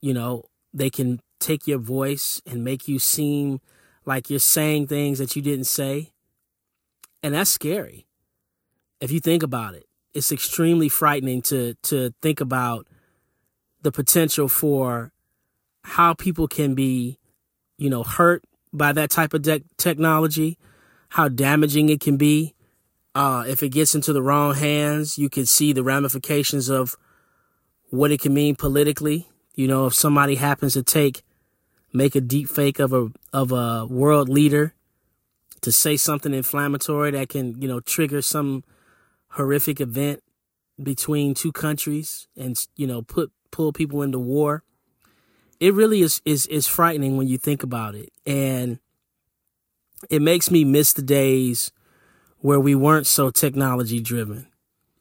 You 0.00 0.14
know, 0.14 0.44
they 0.72 0.90
can 0.90 1.20
take 1.40 1.66
your 1.66 1.78
voice 1.78 2.42
and 2.46 2.64
make 2.64 2.88
you 2.88 2.98
seem 2.98 3.60
like 4.04 4.30
you're 4.30 4.38
saying 4.38 4.86
things 4.86 5.18
that 5.18 5.36
you 5.36 5.42
didn't 5.42 5.66
say. 5.66 6.12
And 7.22 7.34
that's 7.34 7.50
scary. 7.50 8.06
If 9.00 9.12
you 9.12 9.20
think 9.20 9.42
about 9.42 9.74
it, 9.74 9.84
it's 10.14 10.32
extremely 10.32 10.88
frightening 10.88 11.42
to 11.42 11.74
to 11.84 12.12
think 12.22 12.40
about 12.40 12.88
the 13.82 13.92
potential 13.92 14.48
for 14.48 15.12
how 15.84 16.14
people 16.14 16.48
can 16.48 16.74
be, 16.74 17.18
you 17.76 17.88
know, 17.88 18.02
hurt 18.02 18.42
by 18.72 18.92
that 18.92 19.10
type 19.10 19.34
of 19.34 19.42
de- 19.42 19.62
technology, 19.76 20.58
how 21.10 21.28
damaging 21.28 21.88
it 21.88 22.00
can 22.00 22.16
be. 22.16 22.54
Uh, 23.14 23.44
if 23.48 23.62
it 23.62 23.70
gets 23.70 23.94
into 23.94 24.12
the 24.12 24.22
wrong 24.22 24.54
hands, 24.54 25.18
you 25.18 25.28
can 25.28 25.46
see 25.46 25.72
the 25.72 25.82
ramifications 25.82 26.68
of 26.68 26.96
what 27.90 28.10
it 28.10 28.20
can 28.20 28.34
mean 28.34 28.54
politically. 28.54 29.28
You 29.58 29.66
know, 29.66 29.86
if 29.86 29.94
somebody 29.94 30.36
happens 30.36 30.74
to 30.74 30.84
take, 30.84 31.24
make 31.92 32.14
a 32.14 32.20
deep 32.20 32.48
fake 32.48 32.78
of 32.78 32.92
a 32.92 33.08
of 33.32 33.50
a 33.50 33.86
world 33.86 34.28
leader 34.28 34.72
to 35.62 35.72
say 35.72 35.96
something 35.96 36.32
inflammatory 36.32 37.10
that 37.10 37.28
can, 37.28 37.60
you 37.60 37.66
know, 37.66 37.80
trigger 37.80 38.22
some 38.22 38.62
horrific 39.30 39.80
event 39.80 40.22
between 40.80 41.34
two 41.34 41.50
countries 41.50 42.28
and 42.36 42.68
you 42.76 42.86
know 42.86 43.02
put 43.02 43.32
pull 43.50 43.72
people 43.72 44.00
into 44.00 44.20
war 44.20 44.62
it 45.58 45.74
really 45.74 46.02
is 46.02 46.22
is 46.24 46.46
is 46.46 46.68
frightening 46.68 47.16
when 47.16 47.26
you 47.26 47.36
think 47.36 47.64
about 47.64 47.96
it, 47.96 48.12
and 48.24 48.78
it 50.08 50.22
makes 50.22 50.52
me 50.52 50.64
miss 50.64 50.92
the 50.92 51.02
days 51.02 51.72
where 52.38 52.60
we 52.60 52.76
weren't 52.76 53.08
so 53.08 53.30
technology 53.30 54.00
driven. 54.00 54.46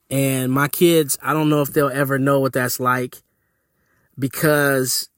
And 0.09 0.51
my 0.51 0.67
kids, 0.67 1.15
I 1.21 1.33
don't 1.33 1.49
know 1.49 1.61
if 1.61 1.73
they'll 1.73 1.89
ever 1.89 2.17
know 2.17 2.39
what 2.39 2.53
that's 2.53 2.79
like 2.79 3.21
because 4.17 5.09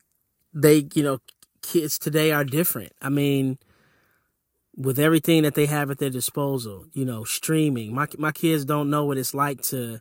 they, 0.54 0.88
you 0.94 1.04
know, 1.04 1.20
kids 1.62 1.98
today 1.98 2.32
are 2.32 2.44
different. 2.44 2.94
I 3.02 3.10
mean, 3.10 3.58
with 4.80 4.98
everything 4.98 5.44
that 5.44 5.56
they 5.56 5.66
have 5.66 5.92
at 5.92 5.98
their 5.98 6.10
disposal, 6.10 6.86
you 6.94 7.04
know, 7.04 7.26
streaming. 7.26 7.94
My 7.94 8.08
my 8.18 8.32
kids 8.32 8.64
don't 8.64 8.90
know 8.90 9.06
what 9.06 9.18
it's 9.18 9.34
like 9.34 9.62
to 9.64 10.00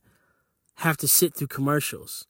have 0.76 0.96
to 0.98 1.08
sit 1.08 1.34
through 1.34 1.48
commercials. 1.48 2.26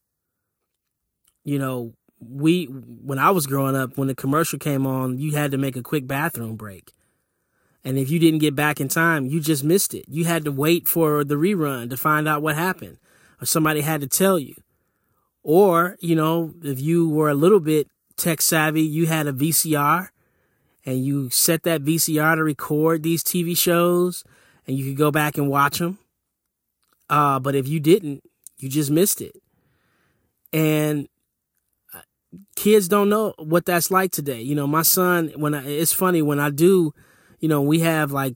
You 1.45 1.59
know, 1.59 1.93
we 2.19 2.65
when 2.65 3.19
I 3.19 3.31
was 3.31 3.47
growing 3.47 3.77
up, 3.77 3.99
when 3.99 4.09
the 4.09 4.15
commercial 4.15 4.59
came 4.59 4.87
on, 4.87 5.19
you 5.19 5.33
had 5.33 5.51
to 5.51 5.59
make 5.59 5.77
a 5.77 5.83
quick 5.83 6.07
bathroom 6.07 6.57
break. 6.57 6.93
And 7.85 7.99
if 7.99 8.11
you 8.11 8.19
didn't 8.19 8.41
get 8.41 8.57
back 8.57 8.81
in 8.81 8.89
time, 8.89 9.27
you 9.27 9.41
just 9.41 9.63
missed 9.63 9.95
it. 9.95 10.07
You 10.09 10.25
had 10.25 10.45
to 10.47 10.53
wait 10.53 10.89
for 10.89 11.25
the 11.25 11.37
rerun 11.37 11.91
to 11.91 11.97
find 11.97 12.27
out 12.27 12.43
what 12.43 12.57
happened, 12.57 12.99
or 13.41 13.47
somebody 13.47 13.83
had 13.83 14.01
to 14.01 14.07
tell 14.07 14.39
you. 14.39 14.55
Or, 15.49 15.97
you 16.01 16.15
know, 16.15 16.53
if 16.63 16.79
you 16.79 17.09
were 17.09 17.31
a 17.31 17.35
little 17.35 17.59
bit 17.59 17.89
tech 18.19 18.43
savvy, 18.43 18.83
you 18.83 19.07
had 19.07 19.27
a 19.27 19.33
VCR 19.33 20.09
and 20.85 21.03
you 21.03 21.31
set 21.31 21.63
that 21.63 21.83
VCR 21.83 22.35
to 22.35 22.45
record 22.45 23.03
these 23.03 23.25
TV 23.25 23.57
shows 23.57 24.25
and 24.67 24.77
you 24.77 24.85
could 24.85 24.99
go 24.99 25.11
back 25.11 25.39
and 25.39 25.49
watch 25.49 25.79
them. 25.79 25.97
Uh, 27.09 27.39
but 27.41 27.55
if 27.55 27.67
you 27.67 27.81
didn't, 27.81 28.23
you 28.59 28.69
just 28.69 28.91
missed 28.91 29.23
it. 29.23 29.41
And 30.53 31.09
uh, 31.95 32.01
kids 32.55 32.87
don't 32.87 33.09
know 33.09 33.33
what 33.39 33.65
that's 33.65 33.91
like 33.91 34.13
today. 34.13 34.43
You 34.43 34.55
know, 34.55 34.67
my 34.67 34.83
son, 34.83 35.33
when 35.35 35.55
I, 35.55 35.67
it's 35.67 35.95
funny 35.95 36.21
when 36.21 36.41
I 36.41 36.51
do, 36.51 36.93
you 37.41 37.49
know, 37.49 37.63
we 37.63 37.81
have 37.81 38.13
like 38.13 38.35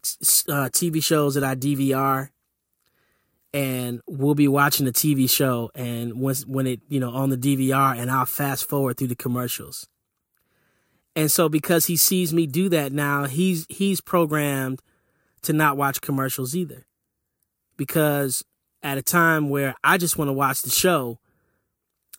uh, 0.48 0.72
TV 0.72 1.04
shows 1.04 1.34
that 1.34 1.44
I 1.44 1.56
DVR 1.56 2.30
and 3.54 4.00
we'll 4.06 4.34
be 4.34 4.48
watching 4.48 4.86
the 4.86 4.92
TV 4.92 5.28
show 5.28 5.70
and 5.74 6.20
once 6.20 6.46
when 6.46 6.66
it, 6.66 6.80
you 6.88 6.98
know, 6.98 7.10
on 7.10 7.30
the 7.30 7.36
DVR 7.36 7.96
and 7.96 8.10
I'll 8.10 8.26
fast 8.26 8.68
forward 8.68 8.96
through 8.96 9.08
the 9.08 9.16
commercials. 9.16 9.86
And 11.14 11.30
so 11.30 11.48
because 11.48 11.86
he 11.86 11.96
sees 11.96 12.32
me 12.32 12.46
do 12.46 12.68
that 12.70 12.92
now, 12.92 13.26
he's 13.26 13.66
he's 13.68 14.00
programmed 14.00 14.80
to 15.42 15.52
not 15.52 15.76
watch 15.76 16.00
commercials 16.00 16.56
either. 16.56 16.86
Because 17.76 18.44
at 18.82 18.98
a 18.98 19.02
time 19.02 19.50
where 19.50 19.74
I 19.84 19.98
just 19.98 20.16
want 20.16 20.28
to 20.28 20.32
watch 20.32 20.62
the 20.62 20.70
show, 20.70 21.18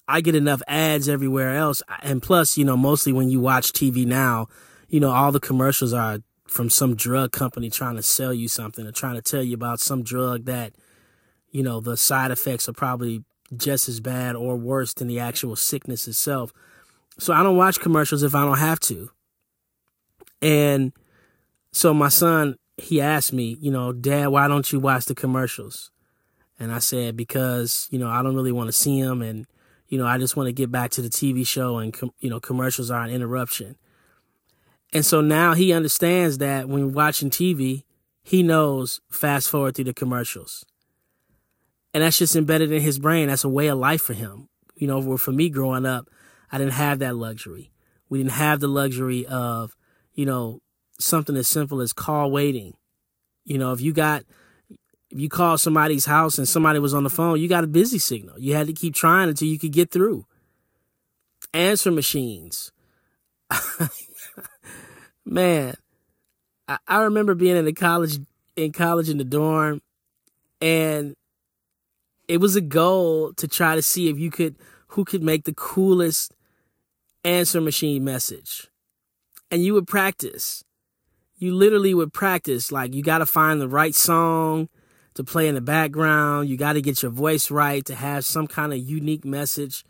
I 0.08 0.22
get 0.22 0.36
enough 0.36 0.62
ads 0.68 1.10
everywhere 1.10 1.56
else. 1.56 1.82
And 2.02 2.22
plus, 2.22 2.58
you 2.58 2.66
know, 2.66 2.78
mostly 2.78 3.14
when 3.14 3.30
you 3.30 3.40
watch 3.40 3.72
TV 3.72 4.06
now, 4.06 4.48
you 4.88 5.00
know, 5.00 5.12
all 5.12 5.32
the 5.32 5.40
commercials 5.40 5.94
are 5.94 6.20
from 6.48 6.70
some 6.70 6.96
drug 6.96 7.32
company 7.32 7.70
trying 7.70 7.96
to 7.96 8.04
sell 8.04 8.34
you 8.34 8.48
something 8.48 8.86
or 8.86 8.92
trying 8.92 9.16
to 9.16 9.22
tell 9.22 9.42
you 9.42 9.56
about 9.56 9.80
some 9.80 10.04
drug 10.04 10.46
that, 10.46 10.74
you 11.54 11.62
know, 11.62 11.80
the 11.80 11.96
side 11.96 12.32
effects 12.32 12.68
are 12.68 12.74
probably 12.74 13.24
just 13.56 13.88
as 13.88 14.00
bad 14.00 14.36
or 14.36 14.58
worse 14.58 14.94
than 14.94 15.08
the 15.08 15.20
actual 15.20 15.56
sickness 15.56 16.08
itself. 16.08 16.52
So 17.20 17.32
I 17.32 17.44
don't 17.44 17.56
watch 17.56 17.80
commercials 17.80 18.24
if 18.24 18.34
I 18.34 18.44
don't 18.44 18.58
have 18.58 18.80
to. 18.82 19.12
And 20.42 20.92
so 21.72 21.94
my 21.94 22.10
son, 22.10 22.58
he 22.78 23.00
asked 23.00 23.32
me, 23.32 23.56
you 23.62 23.72
know, 23.72 23.94
Dad, 23.94 24.30
why 24.30 24.48
don't 24.48 24.70
you 24.74 24.80
watch 24.80 25.06
the 25.06 25.14
commercials? 25.14 25.92
And 26.60 26.74
I 26.74 26.80
said, 26.80 27.16
because, 27.16 27.88
you 27.92 28.00
know, 28.00 28.10
I 28.10 28.24
don't 28.24 28.36
really 28.36 28.52
want 28.52 28.68
to 28.68 28.74
see 28.74 29.02
them. 29.02 29.22
And, 29.22 29.46
you 29.88 30.00
know, 30.00 30.08
I 30.08 30.18
just 30.18 30.36
want 30.36 30.48
to 30.48 30.54
get 30.54 30.72
back 30.72 30.90
to 30.92 31.04
the 31.04 31.10
TV 31.10 31.46
show 31.46 31.78
and, 31.78 31.94
com- 31.94 32.14
you 32.20 32.32
know, 32.32 32.40
commercials 32.40 32.90
are 32.90 33.04
an 33.04 33.12
interruption. 33.12 33.76
And 34.92 35.06
so 35.06 35.22
now 35.22 35.54
he 35.54 35.72
understands 35.72 36.40
that 36.40 36.68
when 36.68 36.94
watching 36.94 37.30
TV, 37.30 37.84
he 38.24 38.42
knows 38.42 39.02
fast 39.12 39.50
forward 39.50 39.76
through 39.76 39.86
the 39.86 39.94
commercials. 39.94 40.66
And 41.94 42.04
that's 42.04 42.18
just 42.18 42.36
embedded 42.36 42.72
in 42.72 42.82
his 42.82 43.00
brain. 43.00 43.28
That's 43.28 43.44
a 43.44 43.50
way 43.50 43.68
of 43.68 43.78
life 43.78 44.02
for 44.02 44.14
him. 44.14 44.50
You 44.76 44.88
know, 44.88 45.18
for 45.18 45.32
me 45.32 45.50
growing 45.50 45.86
up, 45.86 46.10
I 46.52 46.58
didn't 46.58 46.74
have 46.74 47.00
that 47.00 47.16
luxury. 47.16 47.72
We 48.10 48.20
didn't 48.20 48.32
have 48.34 48.60
the 48.60 48.68
luxury 48.68 49.26
of, 49.26 49.76
you 50.14 50.26
know, 50.26 50.62
something 51.00 51.36
as 51.36 51.48
simple 51.48 51.82
as 51.82 51.94
call 51.94 52.32
waiting. 52.32 52.74
You 53.46 53.58
know, 53.58 53.74
if 53.74 53.82
you 53.82 53.94
got 53.94 54.24
if 55.10 55.20
you 55.20 55.30
called 55.30 55.60
somebody's 55.62 56.06
house 56.06 56.40
and 56.40 56.48
somebody 56.48 56.80
was 56.80 56.94
on 56.94 57.04
the 57.04 57.10
phone, 57.10 57.40
you 57.40 57.48
got 57.48 57.64
a 57.64 57.68
busy 57.68 58.00
signal. 58.00 58.40
You 58.40 58.56
had 58.56 58.68
to 58.68 58.74
keep 58.74 58.96
trying 58.96 59.30
until 59.30 59.48
you 59.48 59.60
could 59.60 59.72
get 59.72 59.92
through. 59.92 60.26
Answer 61.54 61.92
machines. 61.92 62.72
Man, 65.26 65.76
I, 66.68 66.78
I 66.88 67.02
remember 67.02 67.36
being 67.36 67.58
in 67.58 67.66
the 67.66 67.74
college 67.74 68.18
in 68.56 68.72
college 68.72 69.10
in 69.10 69.18
the 69.18 69.24
dorm 69.24 69.82
and 70.62 71.16
it 72.28 72.38
was 72.38 72.56
a 72.56 72.62
goal 72.62 73.34
to 73.34 73.48
try 73.48 73.76
to 73.76 73.82
see 73.82 74.10
if 74.10 74.18
you 74.18 74.32
could 74.32 74.56
who 74.88 75.04
could 75.04 75.24
make 75.24 75.46
the 75.46 75.54
coolest 75.54 76.34
answer 77.24 77.60
machine 77.60 78.04
message. 78.04 78.68
And 79.50 79.64
you 79.64 79.74
would 79.74 79.88
practice. 79.88 80.64
You 81.38 81.54
literally 81.54 81.94
would 81.94 82.14
practice. 82.14 82.72
Like, 82.72 82.94
you 82.94 83.04
got 83.04 83.18
to 83.20 83.26
find 83.26 83.60
the 83.60 83.68
right 83.68 83.96
song 83.96 84.70
to 85.16 85.24
play 85.24 85.48
in 85.48 85.56
the 85.56 85.62
background. 85.62 86.50
You 86.50 86.58
got 86.58 86.74
to 86.74 86.82
get 86.82 87.02
your 87.02 87.12
voice 87.12 87.52
right 87.52 87.84
to 87.86 87.96
have 87.96 88.26
some 88.26 88.48
kind 88.48 88.72
of 88.72 88.80
unique 88.80 89.26
message, 89.26 89.84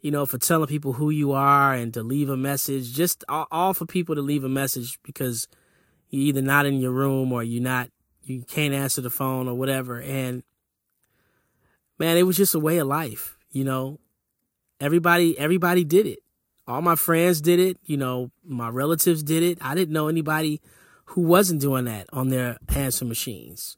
you 0.00 0.10
know, 0.10 0.26
for 0.26 0.38
telling 0.38 0.66
people 0.66 0.94
who 0.94 1.10
you 1.10 1.32
are 1.32 1.72
and 1.74 1.94
to 1.94 2.02
leave 2.02 2.28
a 2.28 2.36
message. 2.36 2.92
Just 2.92 3.24
all, 3.28 3.46
all 3.50 3.74
for 3.74 3.86
people 3.86 4.14
to 4.14 4.22
leave 4.22 4.44
a 4.44 4.48
message 4.48 4.98
because 5.02 5.46
you're 6.08 6.22
either 6.22 6.42
not 6.42 6.66
in 6.66 6.80
your 6.80 6.92
room 6.92 7.32
or 7.32 7.42
you're 7.42 7.62
not, 7.62 7.90
you 8.24 8.42
can't 8.42 8.74
answer 8.74 9.00
the 9.00 9.10
phone 9.10 9.48
or 9.48 9.54
whatever. 9.54 10.00
And 10.00 10.42
man, 12.00 12.16
it 12.16 12.24
was 12.24 12.36
just 12.36 12.56
a 12.56 12.60
way 12.60 12.78
of 12.78 12.88
life, 12.88 13.36
you 13.52 13.62
know. 13.62 14.00
Everybody, 14.80 15.38
everybody 15.38 15.84
did 15.84 16.06
it 16.06 16.20
all 16.70 16.82
my 16.82 16.94
friends 16.94 17.40
did 17.40 17.58
it. 17.58 17.78
You 17.84 17.96
know, 17.96 18.30
my 18.44 18.68
relatives 18.68 19.22
did 19.22 19.42
it. 19.42 19.58
I 19.60 19.74
didn't 19.74 19.92
know 19.92 20.06
anybody 20.08 20.60
who 21.06 21.22
wasn't 21.22 21.60
doing 21.60 21.86
that 21.86 22.06
on 22.12 22.28
their 22.28 22.58
answer 22.68 23.04
machines. 23.04 23.76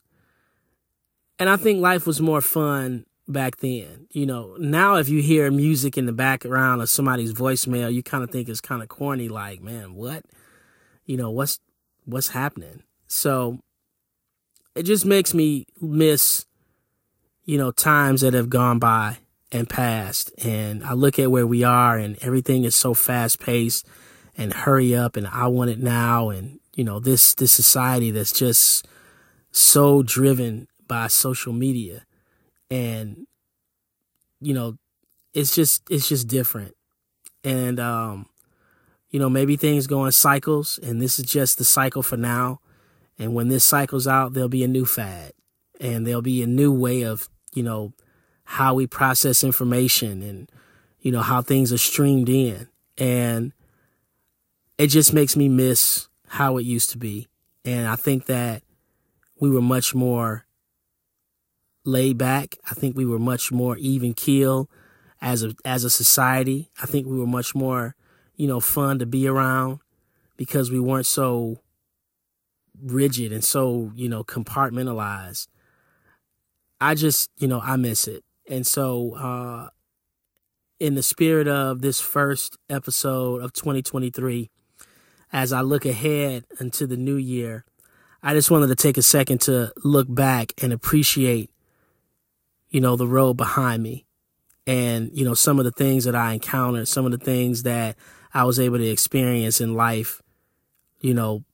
And 1.38 1.48
I 1.48 1.56
think 1.56 1.80
life 1.80 2.06
was 2.06 2.20
more 2.20 2.42
fun 2.42 3.06
back 3.26 3.56
then. 3.56 4.06
You 4.11 4.26
know, 4.26 4.56
now 4.58 4.96
if 4.96 5.08
you 5.08 5.22
hear 5.22 5.50
music 5.50 5.96
in 5.96 6.04
the 6.04 6.12
background 6.12 6.82
of 6.82 6.90
somebody's 6.90 7.32
voicemail, 7.32 7.92
you 7.92 8.02
kind 8.02 8.22
of 8.22 8.30
think 8.30 8.50
it's 8.50 8.61
kind 8.61 8.82
of 8.82 8.88
corny 8.88 9.28
like, 9.28 9.62
man, 9.62 9.94
what? 9.94 10.24
You 11.06 11.16
know, 11.16 11.30
what's 11.30 11.58
what's 12.04 12.28
happening? 12.28 12.82
So 13.06 13.58
it 14.74 14.82
just 14.82 15.06
makes 15.06 15.32
me 15.32 15.64
miss 15.80 16.44
you 17.44 17.59
know 17.59 17.70
times 17.70 18.20
that 18.20 18.35
have 18.35 18.50
gone 18.50 18.78
by 18.78 19.18
and 19.52 19.68
passed. 19.68 20.33
And 20.44 20.83
I 20.83 20.94
look 20.94 21.18
at 21.18 21.31
where 21.31 21.46
we 21.46 21.62
are 21.62 21.98
and 21.98 22.16
everything 22.22 22.64
is 22.64 22.74
so 22.74 22.94
fast 22.94 23.38
paced 23.38 23.87
and 24.37 24.52
hurry 24.52 24.94
up 24.94 25.16
and 25.16 25.28
I 25.28 25.46
want 25.48 25.70
it 25.70 25.78
now. 25.78 26.31
And, 26.31 26.59
you 26.74 26.85
know, 26.85 26.98
this, 26.98 27.35
this 27.35 27.52
society 27.52 28.11
that's 28.11 28.33
just 28.33 28.88
so 29.50 30.02
driven 30.02 30.68
by 30.88 31.07
social 31.07 31.52
media 31.52 32.07
and, 32.70 33.26
you 34.40 34.55
know, 34.55 34.78
it's 35.35 35.55
just, 35.55 35.83
it's 35.90 36.09
just 36.09 36.26
different. 36.28 36.74
And, 37.44 37.78
um, 37.78 38.26
you 39.11 39.18
know, 39.18 39.28
maybe 39.28 39.57
things 39.57 39.87
go 39.87 40.07
in 40.07 40.12
cycles 40.12 40.78
and 40.83 41.00
this 41.00 41.18
is 41.18 41.26
just 41.26 41.59
the 41.59 41.64
cycle 41.64 42.02
for 42.02 42.16
now. 42.16 42.61
And 43.18 43.35
when 43.35 43.48
this 43.48 43.64
cycle's 43.64 44.09
out, 44.09 44.33
there'll 44.33 44.48
be 44.48 44.64
a 44.64 44.68
new 44.68 44.87
fad 44.87 45.33
and 45.82 46.06
there'll 46.06 46.22
be 46.22 46.42
a 46.42 46.46
new 46.46 46.72
way 46.72 47.02
of, 47.02 47.28
you 47.52 47.62
know, 47.62 47.92
how 48.44 48.74
we 48.74 48.86
process 48.86 49.42
information 49.42 50.22
and 50.22 50.50
you 51.00 51.10
know 51.10 51.20
how 51.20 51.42
things 51.42 51.72
are 51.72 51.78
streamed 51.78 52.28
in. 52.28 52.68
And 52.96 53.52
it 54.78 54.86
just 54.86 55.12
makes 55.12 55.36
me 55.36 55.48
miss 55.48 56.08
how 56.28 56.56
it 56.56 56.62
used 56.62 56.90
to 56.90 56.98
be. 56.98 57.28
And 57.64 57.86
i 57.86 57.96
think 57.96 58.26
that 58.26 58.62
we 59.40 59.50
were 59.50 59.62
much 59.62 59.94
more 59.94 60.46
laid 61.84 62.16
back. 62.16 62.56
I 62.70 62.74
think 62.74 62.96
we 62.96 63.04
were 63.04 63.18
much 63.18 63.50
more 63.50 63.76
even 63.76 64.14
keel 64.14 64.70
as 65.20 65.42
a 65.42 65.54
as 65.64 65.82
a 65.82 65.90
society. 65.90 66.70
I 66.80 66.86
think 66.86 67.06
we 67.06 67.18
were 67.18 67.26
much 67.26 67.54
more 67.54 67.96
you 68.36 68.46
know 68.46 68.60
fun 68.60 69.00
to 69.00 69.06
be 69.06 69.26
around 69.26 69.80
because 70.36 70.70
we 70.70 70.78
weren't 70.80 71.06
so 71.06 71.58
rigid 72.80 73.32
and 73.32 73.44
so 73.44 73.90
you 73.94 74.08
know 74.08 74.22
compartmentalized 74.24 75.48
i 76.82 76.94
just 76.94 77.30
you 77.38 77.48
know 77.48 77.60
i 77.60 77.76
miss 77.76 78.06
it 78.06 78.24
and 78.48 78.66
so, 78.66 79.14
uh, 79.14 79.68
in 80.80 80.94
the 80.94 81.02
spirit 81.02 81.46
of 81.46 81.80
this 81.80 82.00
first 82.00 82.58
episode 82.68 83.40
of 83.40 83.52
2023, 83.52 84.50
as 85.32 85.52
I 85.52 85.60
look 85.60 85.86
ahead 85.86 86.44
into 86.60 86.86
the 86.86 86.96
new 86.96 87.16
year, 87.16 87.64
I 88.22 88.34
just 88.34 88.50
wanted 88.50 88.66
to 88.66 88.74
take 88.74 88.96
a 88.96 89.02
second 89.02 89.40
to 89.42 89.72
look 89.84 90.12
back 90.12 90.52
and 90.62 90.72
appreciate, 90.72 91.50
you 92.68 92.80
know, 92.80 92.96
the 92.96 93.06
road 93.06 93.34
behind 93.34 93.82
me 93.82 94.06
and, 94.66 95.10
you 95.14 95.24
know, 95.24 95.34
some 95.34 95.58
of 95.58 95.64
the 95.64 95.70
things 95.70 96.04
that 96.04 96.14
I 96.14 96.32
encountered, 96.32 96.88
some 96.88 97.06
of 97.06 97.12
the 97.12 97.18
things 97.18 97.62
that 97.62 97.96
I 98.34 98.44
was 98.44 98.60
able 98.60 98.78
to 98.78 98.86
experience 98.86 99.60
in 99.60 99.74
life, 99.74 100.20
you 101.00 101.14
know, 101.14 101.44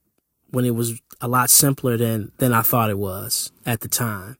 when 0.50 0.64
it 0.64 0.74
was 0.74 1.00
a 1.20 1.28
lot 1.28 1.50
simpler 1.50 1.96
than, 1.96 2.32
than 2.38 2.52
I 2.52 2.62
thought 2.62 2.90
it 2.90 2.98
was 2.98 3.52
at 3.66 3.80
the 3.80 3.88
time. 3.88 4.36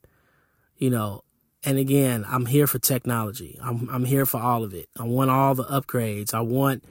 You 0.78 0.90
know, 0.90 1.22
and 1.64 1.76
again, 1.76 2.24
I'm 2.28 2.46
here 2.46 2.66
for 2.66 2.78
technology. 2.78 3.58
I'm 3.62 3.88
I'm 3.90 4.04
here 4.04 4.24
for 4.24 4.40
all 4.40 4.64
of 4.64 4.72
it. 4.72 4.88
I 4.98 5.02
want 5.02 5.30
all 5.30 5.54
the 5.54 5.64
upgrades. 5.64 6.32
I 6.32 6.40
want, 6.40 6.84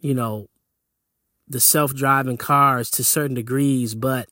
you 0.00 0.14
know, 0.14 0.48
the 1.46 1.60
self-driving 1.60 2.38
cars 2.38 2.90
to 2.92 3.04
certain 3.04 3.34
degrees, 3.34 3.94
but 3.94 4.28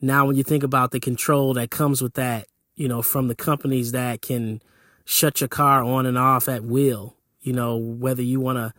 now 0.00 0.26
when 0.26 0.36
you 0.36 0.42
think 0.44 0.62
about 0.62 0.90
the 0.90 1.00
control 1.00 1.54
that 1.54 1.70
comes 1.70 2.00
with 2.00 2.14
that, 2.14 2.46
you 2.76 2.88
know, 2.88 3.02
from 3.02 3.28
the 3.28 3.34
companies 3.34 3.92
that 3.92 4.22
can 4.22 4.62
shut 5.04 5.40
your 5.40 5.48
car 5.48 5.82
on 5.82 6.06
and 6.06 6.16
off 6.16 6.48
at 6.48 6.62
will, 6.62 7.16
you 7.40 7.52
know, 7.52 7.76
whether 7.76 8.22
you 8.22 8.40
want 8.40 8.58
to 8.58 8.72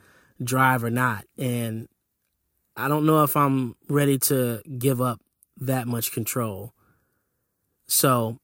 drive 0.43 0.84
or 0.84 0.89
not. 0.89 1.26
And 1.38 1.88
I 2.78 2.88
don't 2.88 3.06
know 3.06 3.24
if 3.24 3.36
I'm 3.36 3.76
ready 3.89 4.17
to 4.19 4.62
give 4.78 5.02
up 5.02 5.19
that 5.58 5.88
much 5.88 6.12
control. 6.12 6.74
So 7.88 8.39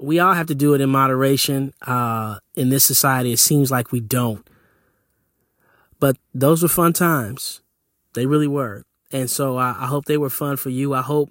we 0.00 0.18
all 0.18 0.34
have 0.34 0.46
to 0.48 0.54
do 0.54 0.74
it 0.74 0.80
in 0.80 0.90
moderation. 0.90 1.72
Uh, 1.82 2.38
in 2.54 2.68
this 2.68 2.84
society, 2.84 3.32
it 3.32 3.38
seems 3.38 3.70
like 3.70 3.92
we 3.92 4.00
don't. 4.00 4.46
But 6.00 6.16
those 6.34 6.62
were 6.62 6.68
fun 6.68 6.92
times. 6.92 7.62
They 8.14 8.26
really 8.26 8.46
were. 8.48 8.84
And 9.12 9.30
so 9.30 9.56
I, 9.56 9.70
I 9.70 9.86
hope 9.86 10.06
they 10.06 10.18
were 10.18 10.30
fun 10.30 10.56
for 10.56 10.70
you. 10.70 10.94
I 10.94 11.02
hope, 11.02 11.30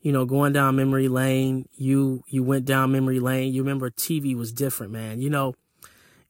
you 0.00 0.12
know, 0.12 0.24
going 0.24 0.52
down 0.52 0.76
memory 0.76 1.08
lane, 1.08 1.68
you 1.76 2.24
you 2.26 2.42
went 2.42 2.64
down 2.64 2.92
memory 2.92 3.20
lane. 3.20 3.52
You 3.52 3.62
remember 3.62 3.90
TV 3.90 4.36
was 4.36 4.52
different, 4.52 4.92
man. 4.92 5.20
You 5.20 5.30
know, 5.30 5.54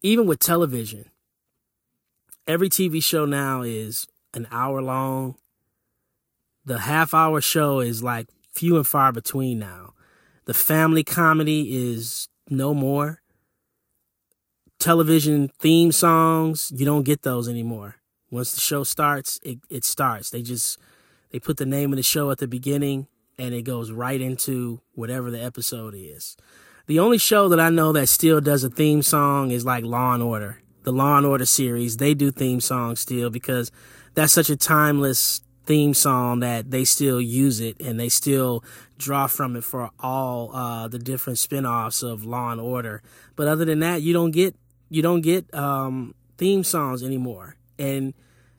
even 0.02 0.26
with 0.26 0.38
television, 0.38 1.10
every 2.46 2.68
TV 2.68 3.02
show 3.02 3.24
now 3.24 3.62
is 3.62 4.06
an 4.34 4.46
hour 4.50 4.82
long. 4.82 5.36
The 6.64 6.80
half 6.80 7.14
hour 7.14 7.40
show 7.40 7.80
is 7.80 8.02
like 8.02 8.28
few 8.52 8.76
and 8.76 8.86
far 8.86 9.12
between 9.12 9.58
now. 9.58 9.94
The 10.44 10.54
family 10.54 11.04
comedy 11.04 11.92
is 11.92 12.28
no 12.48 12.74
more. 12.74 13.20
Television 14.78 15.48
theme 15.60 15.92
songs, 15.92 16.72
you 16.74 16.84
don't 16.84 17.04
get 17.04 17.22
those 17.22 17.48
anymore. 17.48 17.96
Once 18.30 18.54
the 18.54 18.60
show 18.60 18.82
starts, 18.82 19.38
it, 19.42 19.58
it 19.70 19.84
starts. 19.84 20.30
They 20.30 20.42
just 20.42 20.78
they 21.30 21.38
put 21.38 21.56
the 21.56 21.66
name 21.66 21.92
of 21.92 21.96
the 21.96 22.02
show 22.02 22.30
at 22.30 22.38
the 22.38 22.48
beginning 22.48 23.06
and 23.38 23.54
it 23.54 23.62
goes 23.62 23.90
right 23.90 24.20
into 24.20 24.80
whatever 24.94 25.30
the 25.30 25.42
episode 25.42 25.94
is. 25.96 26.36
The 26.86 26.98
only 26.98 27.18
show 27.18 27.48
that 27.48 27.60
I 27.60 27.70
know 27.70 27.92
that 27.92 28.08
still 28.08 28.40
does 28.40 28.64
a 28.64 28.70
theme 28.70 29.02
song 29.02 29.50
is 29.50 29.64
like 29.64 29.84
Law 29.84 30.14
and 30.14 30.22
Order. 30.22 30.60
The 30.82 30.92
Law 30.92 31.16
and 31.16 31.26
Order 31.26 31.46
series, 31.46 31.98
they 31.98 32.12
do 32.12 32.30
theme 32.32 32.60
songs 32.60 33.00
still 33.00 33.30
because 33.30 33.70
that's 34.14 34.32
such 34.32 34.50
a 34.50 34.56
timeless 34.56 35.42
theme 35.64 35.94
song 35.94 36.40
that 36.40 36.70
they 36.70 36.84
still 36.84 37.20
use 37.20 37.60
it 37.60 37.80
and 37.80 37.98
they 37.98 38.08
still 38.08 38.64
draw 38.98 39.26
from 39.26 39.56
it 39.56 39.64
for 39.64 39.90
all 40.00 40.54
uh, 40.54 40.88
the 40.88 40.98
different 40.98 41.38
spin-offs 41.38 42.02
of 42.02 42.24
Law 42.24 42.50
and 42.50 42.60
Order. 42.60 43.02
But 43.36 43.48
other 43.48 43.64
than 43.64 43.80
that, 43.80 44.02
you 44.02 44.12
don't 44.12 44.32
get 44.32 44.54
you 44.88 45.02
don't 45.02 45.22
get 45.22 45.52
um, 45.54 46.14
theme 46.36 46.64
songs 46.64 47.02
anymore. 47.02 47.56
And 47.78 48.14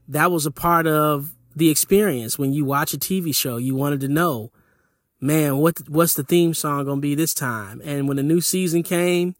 that 0.08 0.32
was 0.32 0.46
a 0.46 0.52
part 0.52 0.88
of 0.88 1.36
the 1.56 1.70
experience 1.70 2.39
when 2.39 2.54
you 2.54 2.66
watch 2.66 2.94
a 2.94 2.98
TV 2.98 3.36
show. 3.36 3.58
You 3.58 3.76
wanted 3.76 4.00
to 4.02 4.08
know, 4.08 4.52
man, 5.22 5.58
what 5.58 5.88
what's 5.89 6.16
the 6.16 6.24
theme 6.24 6.54
song 6.54 6.86
gonna 6.86 7.02
be 7.02 7.16
this 7.16 7.34
time? 7.34 7.82
And 7.84 8.08
when 8.08 8.18
the 8.18 8.24
new 8.24 8.42
season 8.42 8.84
came, 8.84 9.36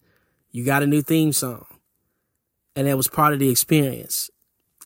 you 0.52 0.64
got 0.64 0.84
a 0.84 0.88
new 0.88 1.02
theme 1.02 1.34
song, 1.34 1.66
and 2.76 2.88
that 2.88 2.98
was 2.98 3.08
part 3.08 3.34
of 3.34 3.40
the 3.40 3.50
experience. 3.50 4.30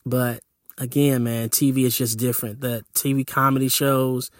But 0.06 0.40
again, 0.78 1.24
man, 1.24 1.48
TV 1.48 1.84
is 1.84 1.96
just 1.96 2.18
different. 2.18 2.60
The 2.60 2.84
TV 2.94 3.26
comedy 3.26 3.68
shows, 3.68 4.30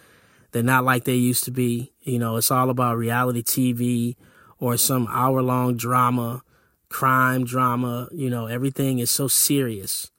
they're 0.51 0.63
not 0.63 0.83
like 0.83 1.03
they 1.03 1.15
used 1.15 1.43
to 1.45 1.51
be. 1.51 1.91
You 2.01 2.19
know, 2.19 2.37
it's 2.37 2.51
all 2.51 2.69
about 2.69 2.97
reality 2.97 3.43
TV 3.43 4.15
or 4.59 4.77
some 4.77 5.07
hour 5.11 5.41
long 5.41 5.77
drama, 5.77 6.43
crime 6.89 7.45
drama. 7.45 8.07
You 8.11 8.29
know, 8.29 8.47
everything 8.47 8.99
is 8.99 9.11
so 9.11 9.27
serious. 9.27 10.11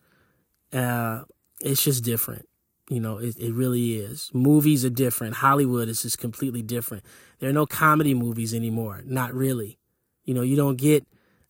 Uh, 0.73 1.23
it's 1.61 1.85
just 1.85 2.05
different. 2.05 2.47
You 2.89 3.01
know, 3.01 3.19
it, 3.19 3.37
it 3.39 3.53
really 3.53 3.97
is. 3.97 4.31
Movies 4.35 4.85
are 4.85 4.91
different. 4.91 5.37
Hollywood 5.37 5.89
is 5.89 6.03
just 6.03 6.19
completely 6.19 6.63
different. 6.63 7.05
There 7.39 7.49
are 7.49 7.53
no 7.53 7.67
comedy 7.67 8.15
movies 8.15 8.53
anymore. 8.53 9.03
Not 9.05 9.33
really. 9.33 9.79
You 10.25 10.35
know, 10.35 10.43
you 10.43 10.57
don't 10.57 10.77
get 10.77 11.07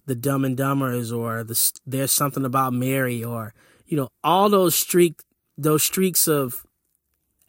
the 0.06 0.14
Dumb 0.14 0.44
and 0.44 0.56
Dumbers 0.56 1.16
or 1.16 1.44
the 1.44 1.72
There's 1.86 2.12
Something 2.12 2.44
About 2.44 2.72
Mary 2.72 3.24
or 3.24 3.54
you 3.90 3.96
know, 3.96 4.08
all 4.22 4.48
those 4.48 4.74
streak 4.74 5.20
those 5.58 5.82
streaks 5.82 6.26
of 6.28 6.64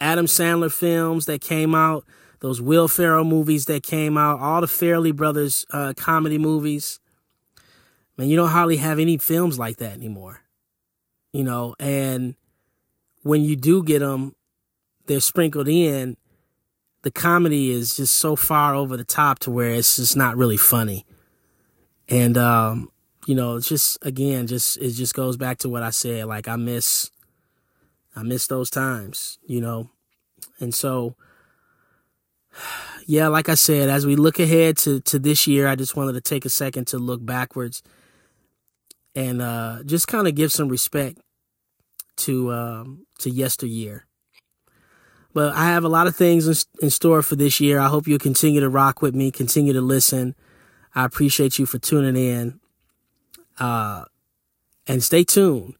Adam 0.00 0.26
Sandler 0.26 0.72
films 0.72 1.24
that 1.26 1.40
came 1.40 1.74
out, 1.74 2.04
those 2.40 2.60
Will 2.60 2.88
Ferrell 2.88 3.24
movies 3.24 3.66
that 3.66 3.84
came 3.84 4.18
out, 4.18 4.40
all 4.40 4.60
the 4.60 4.66
Farrelly 4.66 5.14
brothers 5.14 5.64
uh, 5.70 5.94
comedy 5.96 6.38
movies. 6.38 6.98
Man, 8.18 8.28
you 8.28 8.36
don't 8.36 8.50
hardly 8.50 8.76
have 8.78 8.98
any 8.98 9.16
films 9.16 9.58
like 9.58 9.76
that 9.76 9.92
anymore. 9.92 10.40
You 11.32 11.44
know, 11.44 11.76
and 11.78 12.34
when 13.22 13.42
you 13.42 13.54
do 13.54 13.82
get 13.82 14.00
them, 14.00 14.34
they're 15.06 15.20
sprinkled 15.20 15.68
in. 15.68 16.16
The 17.02 17.12
comedy 17.12 17.70
is 17.70 17.96
just 17.96 18.18
so 18.18 18.34
far 18.36 18.74
over 18.74 18.96
the 18.96 19.04
top 19.04 19.38
to 19.40 19.50
where 19.50 19.70
it's 19.70 19.96
just 19.96 20.16
not 20.16 20.36
really 20.36 20.56
funny. 20.56 21.06
And 22.08 22.36
um, 22.36 22.91
you 23.26 23.34
know, 23.34 23.56
it's 23.56 23.68
just 23.68 23.98
again, 24.02 24.46
just 24.46 24.78
it 24.78 24.90
just 24.90 25.14
goes 25.14 25.36
back 25.36 25.58
to 25.58 25.68
what 25.68 25.82
I 25.82 25.90
said. 25.90 26.26
Like 26.26 26.48
I 26.48 26.56
miss, 26.56 27.10
I 28.16 28.22
miss 28.22 28.46
those 28.46 28.70
times, 28.70 29.38
you 29.46 29.60
know, 29.60 29.90
and 30.58 30.74
so, 30.74 31.16
yeah, 33.06 33.28
like 33.28 33.48
I 33.48 33.54
said, 33.54 33.88
as 33.88 34.06
we 34.06 34.16
look 34.16 34.38
ahead 34.38 34.76
to 34.78 35.00
to 35.00 35.18
this 35.18 35.46
year, 35.46 35.68
I 35.68 35.76
just 35.76 35.96
wanted 35.96 36.14
to 36.14 36.20
take 36.20 36.44
a 36.44 36.50
second 36.50 36.86
to 36.88 36.98
look 36.98 37.24
backwards 37.24 37.82
and 39.14 39.42
uh, 39.42 39.82
just 39.84 40.08
kind 40.08 40.26
of 40.26 40.34
give 40.34 40.52
some 40.52 40.68
respect 40.68 41.18
to 42.16 42.52
um, 42.52 43.06
to 43.18 43.30
yesteryear. 43.30 44.06
But 45.34 45.54
I 45.54 45.66
have 45.66 45.84
a 45.84 45.88
lot 45.88 46.06
of 46.06 46.14
things 46.14 46.46
in, 46.46 46.54
in 46.84 46.90
store 46.90 47.22
for 47.22 47.36
this 47.36 47.58
year. 47.58 47.78
I 47.78 47.88
hope 47.88 48.06
you'll 48.06 48.18
continue 48.18 48.60
to 48.60 48.68
rock 48.68 49.00
with 49.00 49.14
me, 49.14 49.30
continue 49.30 49.72
to 49.72 49.80
listen. 49.80 50.34
I 50.94 51.04
appreciate 51.06 51.58
you 51.58 51.64
for 51.64 51.78
tuning 51.78 52.16
in. 52.16 52.60
Uh, 53.58 54.04
and 54.86 55.02
stay 55.02 55.24
tuned. 55.24 55.74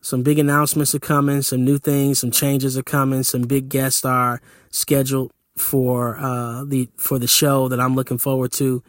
Some 0.00 0.22
big 0.22 0.38
announcements 0.38 0.94
are 0.94 1.00
coming, 1.00 1.42
some 1.42 1.64
new 1.64 1.78
things, 1.78 2.20
some 2.20 2.30
changes 2.30 2.78
are 2.78 2.82
coming, 2.82 3.22
some 3.24 3.42
big 3.42 3.68
guests 3.68 4.04
are 4.04 4.40
scheduled 4.70 5.32
for 5.56 6.16
uh, 6.18 6.64
the 6.64 6.88
for 6.96 7.18
the 7.18 7.26
show 7.26 7.68
that 7.68 7.80
I'm 7.80 7.94
looking 7.94 8.18
forward 8.18 8.52
to. 8.52 8.82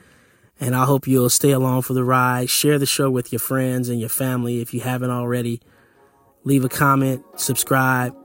And 0.60 0.76
I 0.76 0.86
hope 0.86 1.08
you'll 1.08 1.30
stay 1.30 1.52
along 1.52 1.84
for 1.84 1.94
the 1.94 2.04
ride. 2.04 2.50
Share 2.50 2.78
the 2.78 2.86
show 2.86 3.10
with 3.10 3.32
your 3.32 3.40
friends 3.40 3.90
and 3.90 4.00
your 4.00 4.10
family 4.10 4.60
if 4.60 4.74
you 4.74 4.82
haven't 4.82 5.10
already. 5.10 5.62
Leave 6.44 6.64
a 6.64 6.70
comment, 6.70 7.24
subscribe. 7.36 8.16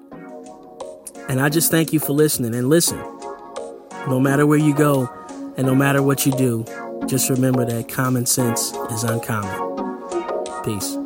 And 1.29 1.40
I 1.40 1.49
just 1.49 1.70
thank 1.70 1.92
you 1.92 2.01
for 2.01 2.12
listening. 2.12 2.55
And 2.55 2.68
listen, 2.68 2.99
no 4.09 4.20
matter 4.20 4.47
where 4.47 4.59
you 4.59 4.75
go 4.75 5.09
and 5.57 5.66
no 5.66 5.75
matter 5.75 6.03
what 6.03 6.27
you 6.27 6.33
do, 6.33 6.64
just 7.07 7.31
remember 7.31 7.64
that 7.64 7.88
common 7.88 8.27
sense 8.27 8.73
is 8.90 9.05
uncommon. 9.05 9.74
Peace. 10.64 11.04